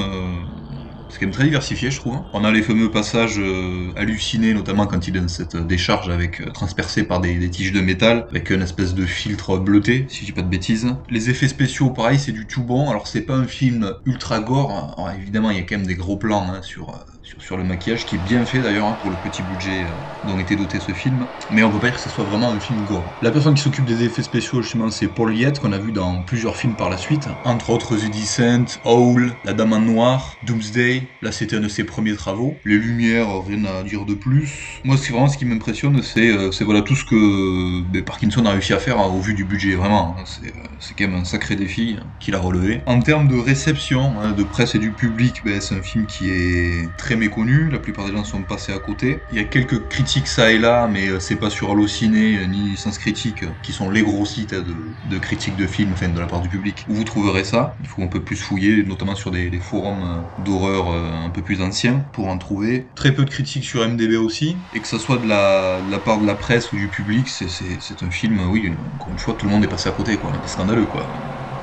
euh, 1.16 1.18
c'est 1.18 1.20
quand 1.20 1.26
même 1.26 1.34
très 1.34 1.44
diversifié, 1.46 1.92
je 1.92 2.00
trouve. 2.00 2.20
On 2.34 2.44
a 2.44 2.52
les 2.52 2.62
fameux 2.62 2.92
passages 2.92 3.40
euh, 3.40 3.92
hallucinés, 3.96 4.54
notamment 4.54 4.86
quand 4.86 5.08
il 5.08 5.16
est 5.18 5.20
dans 5.20 5.28
cette 5.28 5.56
décharge 5.56 6.10
avec 6.10 6.42
euh, 6.42 6.52
transpercé 6.52 7.04
par 7.04 7.22
des, 7.22 7.50
tiges 7.50 7.72
de 7.72 7.82
métal, 7.82 8.28
avec 8.30 8.50
une 8.50 8.62
espèce 8.62 8.94
de 8.94 9.06
filtre 9.06 9.58
bleuté, 9.58 10.06
si 10.10 10.22
je 10.22 10.26
dis 10.26 10.32
pas 10.32 10.42
de 10.42 10.50
bêtises. 10.50 10.88
Les 11.10 11.30
effets 11.30 11.48
spéciaux, 11.48 11.90
pareil, 11.90 12.20
c'est 12.20 12.32
du 12.32 12.46
tout 12.46 12.64
bon. 12.64 12.90
Alors 12.90 13.08
c'est 13.08 13.22
pas 13.22 13.36
un 13.36 13.48
film 13.48 13.94
ultra 14.06 14.40
gore. 14.40 14.96
Évidemment, 15.20 15.52
il 15.52 15.58
y 15.58 15.60
a 15.60 15.64
quand 15.64 15.78
même 15.78 15.88
des 15.88 15.96
gros 15.96 16.18
plans 16.18 16.48
hein, 16.50 16.62
sur, 16.62 16.90
euh, 16.90 16.94
sur 17.40 17.58
le 17.58 17.64
maquillage, 17.64 18.06
qui 18.06 18.16
est 18.16 18.20
bien 18.20 18.46
fait 18.46 18.62
d'ailleurs 18.62 18.88
hein, 18.88 18.98
pour 19.00 19.10
le 19.10 19.18
petit 19.18 19.42
budget 19.44 19.86
euh, 19.86 19.94
dont 20.24 20.40
était 20.40 20.56
doté 20.56 20.80
ce 20.80 20.94
film. 20.94 21.28
Mais 21.50 21.64
on 21.64 21.72
peut 21.72 21.80
pas 21.80 21.88
dire 21.88 21.96
que 21.96 22.02
ce 22.02 22.10
soit 22.10 22.24
vraiment 22.24 22.52
un 22.52 22.60
film 22.60 22.84
gore. 22.84 23.16
La 23.22 23.32
personne 23.32 23.54
qui 23.54 23.62
s'occupe 23.62 23.86
des 23.86 24.04
effets 24.04 24.24
spéciaux, 24.24 24.62
justement, 24.62 24.90
c'est 24.92 25.08
Paul 25.08 25.32
Liette, 25.34 25.60
qu'on 25.60 25.72
a 25.72 25.78
vu 25.80 25.92
dans 25.92 26.24
plusieurs 26.24 26.58
films 26.58 26.76
par 26.76 26.90
la 26.90 26.98
suite, 26.98 27.30
entre 27.44 27.70
autres 27.70 27.98
The 27.98 28.10
Descent, 28.10 28.80
Howl, 28.84 29.38
La 29.44 29.54
Dame 29.54 29.74
en 29.74 29.80
Noir, 29.80 30.38
Doomsday. 30.44 31.10
Là, 31.22 31.32
c'était 31.32 31.56
un 31.58 31.62
de 31.62 31.68
ses 31.68 31.84
premiers 31.84 32.16
travaux. 32.16 32.60
Les 32.66 32.78
lumières, 32.78 33.28
rien 33.44 33.66
à 33.66 33.84
dire 33.84 34.06
de 34.06 34.14
plus. 34.14 34.82
Moi, 34.84 34.96
vraiment 34.96 35.28
ce 35.28 35.38
qui 35.38 35.46
m'impressionne, 35.46 36.02
c'est 36.02 36.30
euh, 36.30 36.50
voilà 36.62 36.82
tout 36.82 36.96
ce 36.96 37.06
que 37.06 37.82
ben, 37.84 38.04
Parkinson 38.04 38.46
a 38.46 38.52
réussi 38.52 38.74
à 38.74 38.80
faire 38.80 39.00
hein, 39.00 39.08
au 39.08 39.20
vu 39.22 39.34
du 39.34 39.46
budget, 39.46 39.76
vraiment. 39.76 40.16
hein. 40.20 40.24
C'est 40.26 40.48
euh, 40.56 40.96
quand 40.98 41.08
même 41.08 41.16
un 41.22 41.26
sacré 41.26 41.56
défi 41.56 41.98
qu'il 42.20 42.36
a 42.36 42.40
relevé. 42.40 42.82
En 42.86 43.00
termes 43.02 43.28
de 43.28 43.36
réception, 43.38 44.32
de 44.34 44.44
presse 44.44 44.76
et 44.76 44.80
du 44.80 44.94
public, 44.94 45.42
ben, 45.44 45.62
c'est 45.62 45.76
un 45.76 45.82
film 45.82 46.06
qui 46.08 46.30
est 46.30 46.96
très 46.98 47.15
méconnu. 47.16 47.70
La 47.70 47.80
plupart 47.80 48.06
des 48.06 48.12
gens 48.12 48.24
sont 48.24 48.44
passés 48.44 48.72
à 48.72 48.80
côté. 48.80 49.24
Il 49.30 49.38
y 49.38 49.40
a 49.40 49.46
quelques 49.46 49.88
critiques 49.88 50.28
ça 50.28 50.52
et 50.52 50.58
là, 50.60 50.88
mais 50.88 51.08
euh, 51.10 51.20
c'est 51.20 51.36
pas 51.38 51.50
sur 51.50 51.72
Allociné 51.72 52.38
euh, 52.40 52.46
ni 52.46 52.78
Sens 52.78 52.98
Critique, 52.98 53.44
euh, 53.44 53.52
qui 53.62 53.74
sont 53.74 53.90
les 53.90 54.02
gros 54.04 54.26
sites 54.26 54.54
hein, 54.54 54.64
de, 55.04 55.18
critiques 55.18 55.56
de 55.56 55.68
films, 55.68 55.94
enfin 55.94 56.10
de 56.10 56.20
la 56.20 56.28
part 56.28 56.42
du 56.42 56.50
public, 56.50 56.86
où 56.88 56.96
vous 56.96 57.04
trouverez 57.04 57.44
ça. 57.44 57.76
Il 57.80 57.88
faut 57.88 58.02
un 58.02 58.08
peu 58.08 58.24
plus 58.24 58.36
fouiller, 58.36 58.84
notamment 58.84 59.16
sur 59.16 59.32
des, 59.32 59.52
forums 59.60 60.28
d'horreur 60.38 60.92
un 60.92 61.30
peu 61.30 61.42
plus 61.42 61.62
anciens, 61.62 62.06
pour 62.12 62.28
en 62.28 62.38
trouver. 62.38 62.90
Très 62.96 63.14
peu 63.14 63.24
de 63.26 63.30
critiques 63.30 63.64
sur 63.64 63.88
MDB 63.88 64.18
aussi, 64.18 64.66
et 64.74 64.82
que 64.82 64.88
ce 64.88 64.98
soit 64.98 65.18
de 65.18 65.28
la, 65.28 65.82
de 65.82 65.90
la 65.90 66.00
part 66.00 66.20
de 66.20 66.26
la 66.26 66.36
presse 66.36 66.72
ou 66.72 66.78
du 66.78 66.90
public, 66.90 67.30
c'est- 67.30 68.04
un 68.04 68.12
film, 68.12 68.40
oui, 68.50 68.70
encore 68.96 69.14
une 69.14 69.20
fois, 69.20 69.36
tout 69.36 69.46
le 69.46 69.52
monde 69.52 69.64
est 69.64 69.68
passé 69.70 69.88
à 69.90 69.92
côté, 69.94 70.18
quoi. 70.18 70.34
C'est 70.44 70.50
scandaleux, 70.50 70.86
quoi. 70.86 71.12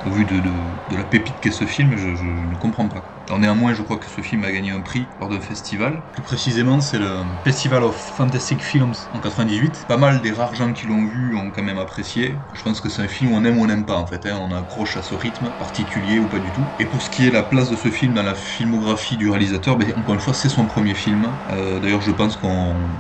Au 0.05 0.11
vu 0.11 0.25
de, 0.25 0.41
de, 0.41 0.81
de 0.89 0.97
la 0.97 1.05
pépite 1.05 1.41
qu'est 1.41 1.51
ce 1.53 1.65
film, 1.67 1.97
je, 1.97 2.09
ne 2.11 2.55
comprends 2.57 2.89
pas. 2.89 3.13
Alors 3.29 3.39
néanmoins, 3.39 3.73
je 3.73 3.83
crois 3.83 3.99
que 3.99 4.07
ce 4.07 4.21
film 4.21 4.45
a 4.45 4.51
gagné 4.53 4.71
un 4.71 4.81
prix 4.81 5.11
lors 5.21 5.29
d'un 5.29 5.41
festival. 5.41 6.09
Plus 6.13 6.23
précisément, 6.23 6.81
c'est 6.81 6.99
le 6.99 7.23
Festival 7.45 7.85
of 7.85 7.97
Fantastic 7.97 8.65
Films 8.65 8.95
en 9.13 9.21
98. 9.21 9.85
Pas 9.87 9.97
mal 9.97 10.21
des 10.21 10.33
rares 10.33 10.55
gens 10.57 10.73
qui 10.73 10.87
l'ont 10.87 11.05
vu 11.07 11.35
ont 11.37 11.51
quand 11.53 11.63
même 11.63 11.79
apprécié. 11.79 12.43
Je 12.53 12.63
pense 12.63 12.81
que 12.81 12.89
c'est 12.89 13.03
un 13.03 13.09
film 13.09 13.33
où 13.33 13.37
on 13.37 13.45
aime 13.45 13.59
ou 13.59 13.63
on 13.63 13.67
n'aime 13.67 13.87
pas 13.87 13.97
en 13.97 14.07
fait. 14.07 14.27
hein. 14.27 14.39
On 14.43 14.53
accroche 14.53 14.97
à 14.97 15.03
ce 15.03 15.15
rythme 15.15 15.53
particulier 15.53 16.19
ou 16.19 16.29
pas 16.29 16.41
du 16.41 16.53
tout. 16.53 16.73
Et 16.79 16.87
pour 16.87 17.03
ce 17.03 17.09
qui 17.11 17.27
est 17.27 17.31
la 17.31 17.43
place 17.45 17.71
de 17.71 17.77
ce 17.77 17.91
film 17.91 18.13
dans 18.15 18.23
la 18.25 18.35
filmographie 18.35 19.17
du 19.17 19.29
réalisateur, 19.29 19.77
ben, 19.77 19.93
encore 19.97 20.15
une 20.15 20.21
fois, 20.21 20.35
c'est 20.35 20.49
son 20.49 20.67
premier 20.67 20.95
film. 20.95 21.39
Euh, 21.51 21.81
D'ailleurs, 21.81 22.01
je 22.03 22.11
pense 22.11 22.37
qu'on 22.37 22.99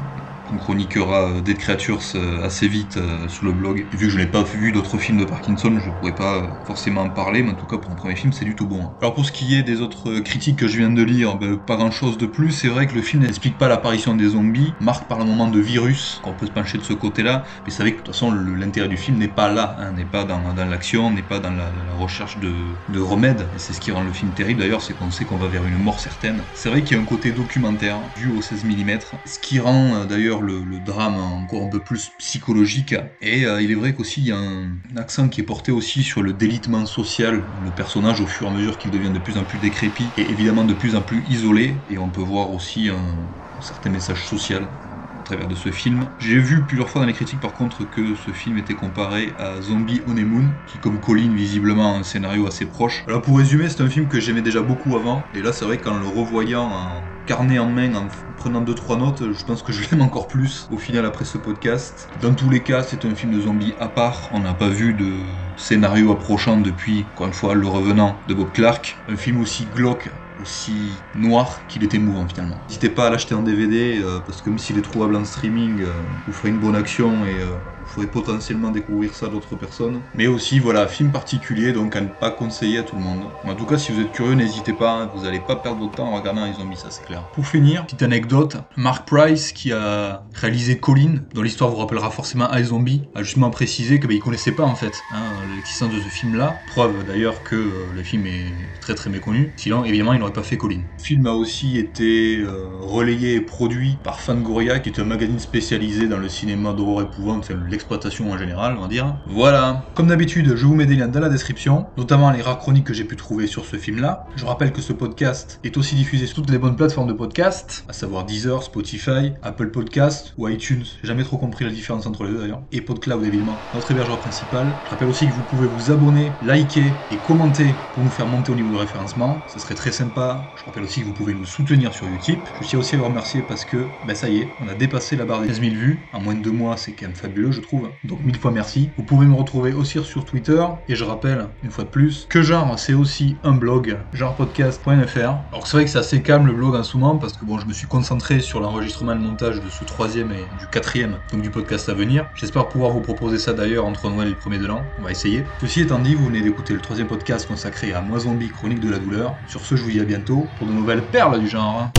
on 0.52 0.58
chroniquera 0.58 1.30
euh, 1.30 1.40
Dead 1.40 1.56
Creatures 1.58 2.02
euh, 2.14 2.44
assez 2.44 2.68
vite 2.68 2.96
euh, 2.96 3.28
sur 3.28 3.44
le 3.44 3.52
blog. 3.52 3.86
Vu 3.92 4.06
que 4.06 4.12
je 4.12 4.18
n'ai 4.18 4.26
pas 4.26 4.42
vu 4.42 4.72
d'autres 4.72 4.98
films 4.98 5.18
de 5.18 5.24
Parkinson, 5.24 5.78
je 5.78 5.90
pourrais 5.90 6.14
pas 6.14 6.60
forcément 6.64 7.02
en 7.02 7.10
parler, 7.10 7.42
mais 7.42 7.52
en 7.52 7.54
tout 7.54 7.66
cas 7.66 7.78
pour 7.78 7.90
un 7.90 7.94
premier 7.94 8.16
film, 8.16 8.32
c'est 8.32 8.44
du 8.44 8.54
tout 8.54 8.66
bon. 8.66 8.90
Alors 9.00 9.14
pour 9.14 9.24
ce 9.24 9.32
qui 9.32 9.54
est 9.56 9.62
des 9.62 9.80
autres 9.80 10.20
critiques 10.20 10.56
que 10.56 10.68
je 10.68 10.76
viens 10.76 10.90
de 10.90 11.02
lire, 11.02 11.36
ben, 11.36 11.56
pas 11.56 11.76
grand 11.76 11.90
chose 11.90 12.18
de 12.18 12.26
plus. 12.26 12.52
C'est 12.52 12.68
vrai 12.68 12.86
que 12.86 12.94
le 12.94 13.02
film 13.02 13.22
n'explique 13.22 13.58
pas 13.58 13.68
l'apparition 13.68 14.14
des 14.14 14.28
zombies, 14.28 14.74
marque 14.80 15.08
par 15.08 15.18
le 15.18 15.24
moment 15.24 15.48
de 15.48 15.60
virus, 15.60 16.20
qu'on 16.22 16.34
peut 16.34 16.46
se 16.46 16.50
pencher 16.50 16.78
de 16.78 16.82
ce 16.82 16.92
côté-là, 16.92 17.44
mais 17.64 17.72
c'est 17.72 17.82
vrai 17.82 17.92
que 17.92 17.98
de 17.98 18.02
toute 18.02 18.14
façon 18.14 18.30
l'intérêt 18.32 18.88
du 18.88 18.96
film 18.96 19.18
n'est 19.18 19.28
pas 19.28 19.50
là, 19.50 19.76
hein, 19.78 19.92
n'est 19.92 20.04
pas 20.04 20.24
dans, 20.24 20.40
l'action, 20.68 21.10
n'est 21.10 21.22
pas 21.22 21.38
dans 21.38 21.50
la, 21.50 21.70
recherche 21.98 22.38
de, 22.38 22.52
de 22.88 23.00
remèdes. 23.00 23.46
C'est 23.56 23.72
ce 23.72 23.80
qui 23.80 23.92
rend 23.92 24.02
le 24.02 24.12
film 24.12 24.32
terrible 24.32 24.60
d'ailleurs, 24.60 24.82
c'est 24.82 24.94
qu'on 24.94 25.10
sait 25.10 25.24
qu'on 25.24 25.36
va 25.36 25.46
vers 25.46 25.64
une 25.66 25.78
mort 25.78 26.00
certaine. 26.00 26.40
C'est 26.54 26.68
vrai 26.68 26.82
qu'il 26.82 26.96
y 26.96 27.00
a 27.00 27.02
un 27.02 27.06
côté 27.06 27.32
documentaire, 27.32 27.98
vu 28.16 28.30
au 28.36 28.42
16 28.42 28.64
mm, 28.64 28.98
ce 29.24 29.38
qui 29.38 29.60
rend 29.60 29.94
euh, 29.94 30.04
le, 30.42 30.80
drame 30.80 31.14
encore 31.14 31.64
un 31.64 31.68
peu 31.68 31.80
plus 31.80 32.10
psychologique. 32.18 32.94
Et 33.20 33.46
euh, 33.46 33.62
il 33.62 33.70
est 33.70 33.74
vrai 33.74 33.94
qu'aussi 33.94 34.20
il 34.20 34.26
y 34.28 34.32
a 34.32 34.36
un, 34.36 34.72
accent 34.96 35.28
qui 35.28 35.40
est 35.40 35.44
porté 35.44 35.72
aussi 35.72 36.02
sur 36.02 36.22
le 36.22 36.32
délitement 36.32 36.86
social, 36.86 37.44
le 37.60 37.70
personnage 37.70 38.20
au 38.20 38.26
fur 38.26 38.46
et 38.48 38.50
à 38.50 38.52
mesure 38.52 38.78
qu'il 38.78 38.90
devient 38.90 39.10
de 39.10 39.18
plus 39.18 39.36
en 39.36 39.44
plus 39.44 39.58
décrépit 39.58 40.12
et 40.16 40.30
évidemment 40.30 40.64
de 40.64 40.74
plus 40.74 40.94
en 40.94 41.02
plus 41.02 41.24
isolé. 41.28 41.82
Et 41.88 41.98
on 41.98 42.10
peut 42.10 42.22
voir 42.22 42.50
aussi 42.50 42.88
un, 42.88 43.28
certain 43.60 43.90
message 43.90 44.26
social 44.26 44.68
au 45.16 45.22
travers 45.22 45.46
de 45.46 45.54
ce 45.54 45.70
film. 45.70 46.08
J'ai 46.18 46.38
vu 46.38 46.64
plusieurs 46.66 46.88
fois 46.88 47.00
dans 47.00 47.06
les 47.06 47.12
critiques 47.12 47.40
par 47.40 47.52
contre 47.52 47.84
que 47.84 48.16
ce 48.16 48.32
film 48.32 48.58
était 48.58 48.74
comparé 48.74 49.34
à 49.38 49.60
Zombie 49.60 50.02
Honeymoon, 50.06 50.50
qui 50.66 50.78
comme 50.78 51.00
Colin 51.00 51.32
visiblement 51.32 51.96
un 51.96 52.02
scénario 52.02 52.46
assez 52.48 52.66
proche. 52.66 53.04
Alors 53.06 53.22
pour 53.22 53.38
résumer, 53.38 53.68
c'est 53.68 53.82
un 53.82 53.88
film 53.88 54.08
que 54.08 54.18
j'aimais 54.18 54.42
déjà 54.42 54.62
beaucoup 54.62 54.96
avant, 54.96 55.24
et 55.32 55.42
là 55.42 55.52
c'est 55.52 55.64
vrai 55.64 55.78
qu'en 55.78 55.98
le 55.98 56.06
revoyant 56.06 56.64
en 56.64 57.11
carnet 57.26 57.58
en 57.58 57.70
main, 57.70 57.94
en 57.94 58.08
prenant 58.36 58.62
2-3 58.62 58.98
notes, 58.98 59.32
je 59.32 59.44
pense 59.44 59.62
que 59.62 59.72
je 59.72 59.88
l'aime 59.90 60.02
encore 60.02 60.28
plus 60.28 60.66
au 60.70 60.78
final 60.78 61.06
après 61.06 61.24
ce 61.24 61.38
podcast. 61.38 62.08
Dans 62.20 62.34
tous 62.34 62.50
les 62.50 62.62
cas, 62.62 62.82
c'est 62.82 63.04
un 63.04 63.14
film 63.14 63.32
de 63.32 63.40
zombies 63.40 63.74
à 63.78 63.88
part, 63.88 64.28
on 64.32 64.40
n'a 64.40 64.54
pas 64.54 64.68
vu 64.68 64.94
de 64.94 65.24
scénario 65.56 66.12
approchant 66.12 66.60
depuis, 66.60 67.08
encore 67.12 67.26
une 67.26 67.32
fois, 67.32 67.54
Le 67.54 67.66
Revenant 67.66 68.22
de 68.26 68.34
Bob 68.34 68.52
Clark. 68.52 69.02
Un 69.08 69.16
film 69.16 69.40
aussi 69.40 69.66
glauque 69.66 70.10
aussi 70.42 71.04
noir 71.14 71.66
qu'il 71.68 71.84
était 71.84 71.98
mouvant 71.98 72.26
finalement. 72.26 72.60
N'hésitez 72.68 72.90
pas 72.90 73.06
à 73.06 73.10
l'acheter 73.10 73.34
en 73.34 73.42
DVD 73.42 74.00
euh, 74.02 74.20
parce 74.20 74.40
que 74.40 74.50
même 74.50 74.58
s'il 74.58 74.78
est 74.78 74.82
trouvable 74.82 75.14
en 75.16 75.24
streaming, 75.24 75.82
euh, 75.82 76.02
vous 76.26 76.32
ferez 76.32 76.48
une 76.48 76.58
bonne 76.58 76.74
action 76.74 77.24
et 77.24 77.40
euh, 77.40 77.56
vous 77.84 77.94
pourrez 77.94 78.06
potentiellement 78.06 78.70
découvrir 78.70 79.14
ça 79.14 79.28
d'autres 79.28 79.56
personnes. 79.56 80.00
Mais 80.14 80.26
aussi 80.26 80.58
voilà, 80.58 80.86
film 80.86 81.10
particulier 81.10 81.72
donc 81.72 81.96
à 81.96 82.00
ne 82.00 82.08
pas 82.08 82.30
conseiller 82.30 82.78
à 82.78 82.82
tout 82.82 82.96
le 82.96 83.02
monde. 83.02 83.24
En 83.44 83.54
tout 83.54 83.66
cas, 83.66 83.78
si 83.78 83.92
vous 83.92 84.00
êtes 84.00 84.12
curieux, 84.12 84.34
n'hésitez 84.34 84.72
pas, 84.72 84.92
hein, 84.92 85.10
vous 85.14 85.24
n'allez 85.24 85.40
pas 85.40 85.56
perdre 85.56 85.80
votre 85.80 85.96
temps 85.96 86.08
en 86.08 86.16
regardant 86.16 86.46
les 86.46 86.54
zombies, 86.54 86.76
ça 86.76 86.90
c'est 86.90 87.04
clair. 87.04 87.24
Pour 87.34 87.46
finir, 87.46 87.84
petite 87.84 88.02
anecdote, 88.02 88.56
Mark 88.76 89.06
Price 89.08 89.52
qui 89.52 89.72
a 89.72 90.22
réalisé 90.34 90.78
Colin, 90.78 91.16
dont 91.34 91.42
l'histoire 91.42 91.70
vous 91.70 91.76
rappellera 91.76 92.10
forcément 92.10 92.52
iZombie, 92.54 93.02
a 93.14 93.22
justement 93.22 93.50
précisé 93.50 94.00
que 94.00 94.06
bah, 94.06 94.14
il 94.14 94.20
connaissait 94.20 94.52
pas 94.52 94.64
en 94.64 94.74
fait 94.74 95.02
hein, 95.12 95.22
l'existence 95.56 95.92
de 95.92 96.00
ce 96.00 96.08
film 96.08 96.36
là. 96.36 96.60
Preuve 96.68 97.04
d'ailleurs 97.06 97.42
que 97.42 97.70
le 97.94 98.02
film 98.02 98.26
est 98.26 98.52
très 98.80 98.94
très 98.94 99.10
méconnu. 99.10 99.52
Sinon 99.56 99.84
évidemment 99.84 100.12
il 100.12 100.20
n'aurait 100.20 100.32
pas 100.32 100.42
fait 100.42 100.56
Colin. 100.56 100.82
Le 100.98 101.02
film 101.02 101.26
a 101.26 101.32
aussi 101.32 101.78
été 101.78 102.38
euh, 102.38 102.68
relayé 102.80 103.34
et 103.34 103.40
produit 103.40 103.96
par 104.02 104.20
Fangoria, 104.20 104.78
qui 104.78 104.90
est 104.90 105.00
un 105.00 105.04
magazine 105.04 105.38
spécialisé 105.38 106.08
dans 106.08 106.18
le 106.18 106.28
cinéma 106.28 106.72
d'horreur 106.72 107.02
épouvante, 107.02 107.50
en 107.90 108.38
général, 108.38 108.76
on 108.78 108.82
va 108.82 108.88
dire. 108.88 109.16
Voilà. 109.26 109.84
Comme 109.94 110.06
d'habitude, 110.06 110.54
je 110.56 110.66
vous 110.66 110.74
mets 110.74 110.86
des 110.86 110.96
liens 110.96 111.08
dans 111.08 111.20
la 111.20 111.28
description, 111.28 111.86
notamment 111.96 112.30
les 112.30 112.42
rares 112.42 112.58
chroniques 112.58 112.86
que 112.86 112.94
j'ai 112.94 113.04
pu 113.04 113.16
trouver 113.16 113.46
sur 113.46 113.64
ce 113.64 113.76
film-là. 113.76 114.26
Je 114.36 114.44
rappelle 114.44 114.72
que 114.72 114.80
ce 114.80 114.92
podcast 114.92 115.60
est 115.64 115.76
aussi 115.76 115.94
diffusé 115.94 116.26
sur 116.26 116.36
toutes 116.36 116.50
les 116.50 116.58
bonnes 116.58 116.76
plateformes 116.76 117.08
de 117.08 117.12
podcast, 117.12 117.84
à 117.88 117.92
savoir 117.92 118.24
Deezer, 118.24 118.62
Spotify, 118.62 119.32
Apple 119.42 119.70
Podcast 119.70 120.34
ou 120.38 120.48
iTunes. 120.48 120.84
J'ai 121.02 121.08
jamais 121.08 121.24
trop 121.24 121.36
compris 121.38 121.64
la 121.64 121.70
différence 121.70 122.06
entre 122.06 122.24
les 122.24 122.30
deux 122.30 122.40
d'ailleurs. 122.40 122.62
Et 122.72 122.80
PodCloud 122.80 123.24
évidemment, 123.24 123.62
notre 123.72 123.90
hébergeur 123.90 124.20
principal. 124.20 124.80
Je 124.84 124.90
rappelle 124.90 125.08
aussi 125.08 125.28
que 125.28 125.32
vous 125.34 125.42
pouvez 125.44 125.66
vous 125.66 125.90
abonner, 125.90 126.36
liker 126.40 127.00
et 127.10 127.20
commenter 127.20 127.78
pour 127.92 128.02
nous 128.02 128.10
faire 128.10 128.26
monter 128.26 128.52
au 128.52 128.54
niveau 128.54 128.72
de 128.72 128.78
référencement. 128.78 129.44
Ce 129.46 129.58
serait 129.58 129.74
très 129.74 129.92
sympa 129.92 130.52
je 130.56 130.64
rappelle 130.64 130.82
aussi 130.82 131.00
que 131.00 131.06
vous 131.06 131.12
pouvez 131.12 131.34
nous 131.34 131.44
soutenir 131.44 131.92
sur 131.94 132.06
Utip. 132.06 132.48
Je 132.60 132.66
tiens 132.66 132.78
aussi 132.78 132.94
à 132.94 132.98
vous 132.98 133.04
remercier 133.04 133.42
parce 133.42 133.64
que, 133.64 133.90
ben 134.02 134.14
ça 134.14 134.28
y 134.28 134.38
est, 134.38 134.54
on 134.60 134.68
a 134.68 134.74
dépassé 134.74 135.16
la 135.16 135.24
barre 135.24 135.40
des 135.42 135.48
15 135.48 135.60
000 135.60 135.74
vues. 135.74 136.08
En 136.12 136.20
moins 136.20 136.34
de 136.34 136.40
deux 136.40 136.50
mois, 136.52 136.76
c'est 136.76 136.92
quand 136.92 137.06
même 137.06 137.14
fabuleux, 137.14 137.50
je 137.52 137.60
trouve. 137.62 137.88
Donc 138.04 138.22
mille 138.24 138.36
fois 138.36 138.50
merci. 138.50 138.90
Vous 138.96 139.04
pouvez 139.04 139.26
me 139.26 139.34
retrouver 139.34 139.72
aussi 139.72 140.02
sur 140.04 140.24
Twitter. 140.24 140.64
Et 140.88 140.94
je 140.94 141.04
rappelle, 141.04 141.46
une 141.62 141.70
fois 141.70 141.84
de 141.84 141.88
plus, 141.88 142.26
que 142.28 142.42
genre, 142.42 142.78
c'est 142.78 142.94
aussi 142.94 143.36
un 143.44 143.52
blog, 143.52 143.96
genrepodcast.fr. 144.12 145.18
Alors 145.18 145.66
c'est 145.66 145.76
vrai 145.76 145.84
que 145.84 145.90
c'est 145.90 145.98
assez 145.98 146.22
calme 146.22 146.46
le 146.46 146.52
blog 146.52 146.74
en 146.74 146.82
ce 146.82 146.96
moment 146.96 147.16
parce 147.16 147.34
que 147.34 147.44
bon, 147.44 147.58
je 147.58 147.66
me 147.66 147.72
suis 147.72 147.86
concentré 147.86 148.40
sur 148.40 148.60
l'enregistrement 148.60 149.12
et 149.12 149.16
le 149.16 149.20
montage 149.20 149.60
de 149.60 149.68
ce 149.70 149.84
troisième 149.84 150.32
et 150.32 150.44
du 150.58 150.66
quatrième, 150.70 151.16
donc 151.32 151.42
du 151.42 151.50
podcast 151.50 151.88
à 151.88 151.94
venir. 151.94 152.26
J'espère 152.34 152.68
pouvoir 152.68 152.90
vous 152.90 153.00
proposer 153.00 153.38
ça 153.38 153.52
d'ailleurs 153.52 153.84
entre 153.84 154.08
Noël 154.10 154.28
et 154.28 154.30
le 154.30 154.36
premier 154.36 154.58
de 154.58 154.66
l'an. 154.66 154.82
On 154.98 155.02
va 155.02 155.10
essayer. 155.10 155.44
Ceci 155.60 155.82
étant 155.82 155.98
dit, 155.98 156.14
vous 156.14 156.26
venez 156.26 156.40
d'écouter 156.40 156.74
le 156.74 156.80
troisième 156.80 157.06
podcast 157.06 157.46
consacré 157.46 157.92
à 157.92 158.00
Moi 158.00 158.20
Zombie, 158.20 158.48
Chronique 158.48 158.80
de 158.80 158.90
la 158.90 158.98
douleur. 158.98 159.34
Sur 159.48 159.60
ce, 159.60 159.76
je 159.76 159.82
vous 159.82 159.90
dis 159.90 160.00
à 160.00 160.04
bientôt 160.04 160.46
pour 160.58 160.66
de 160.66 160.72
nouvelles 160.72 161.02
perles 161.02 161.40
du 161.40 161.48
genre. 161.48 161.90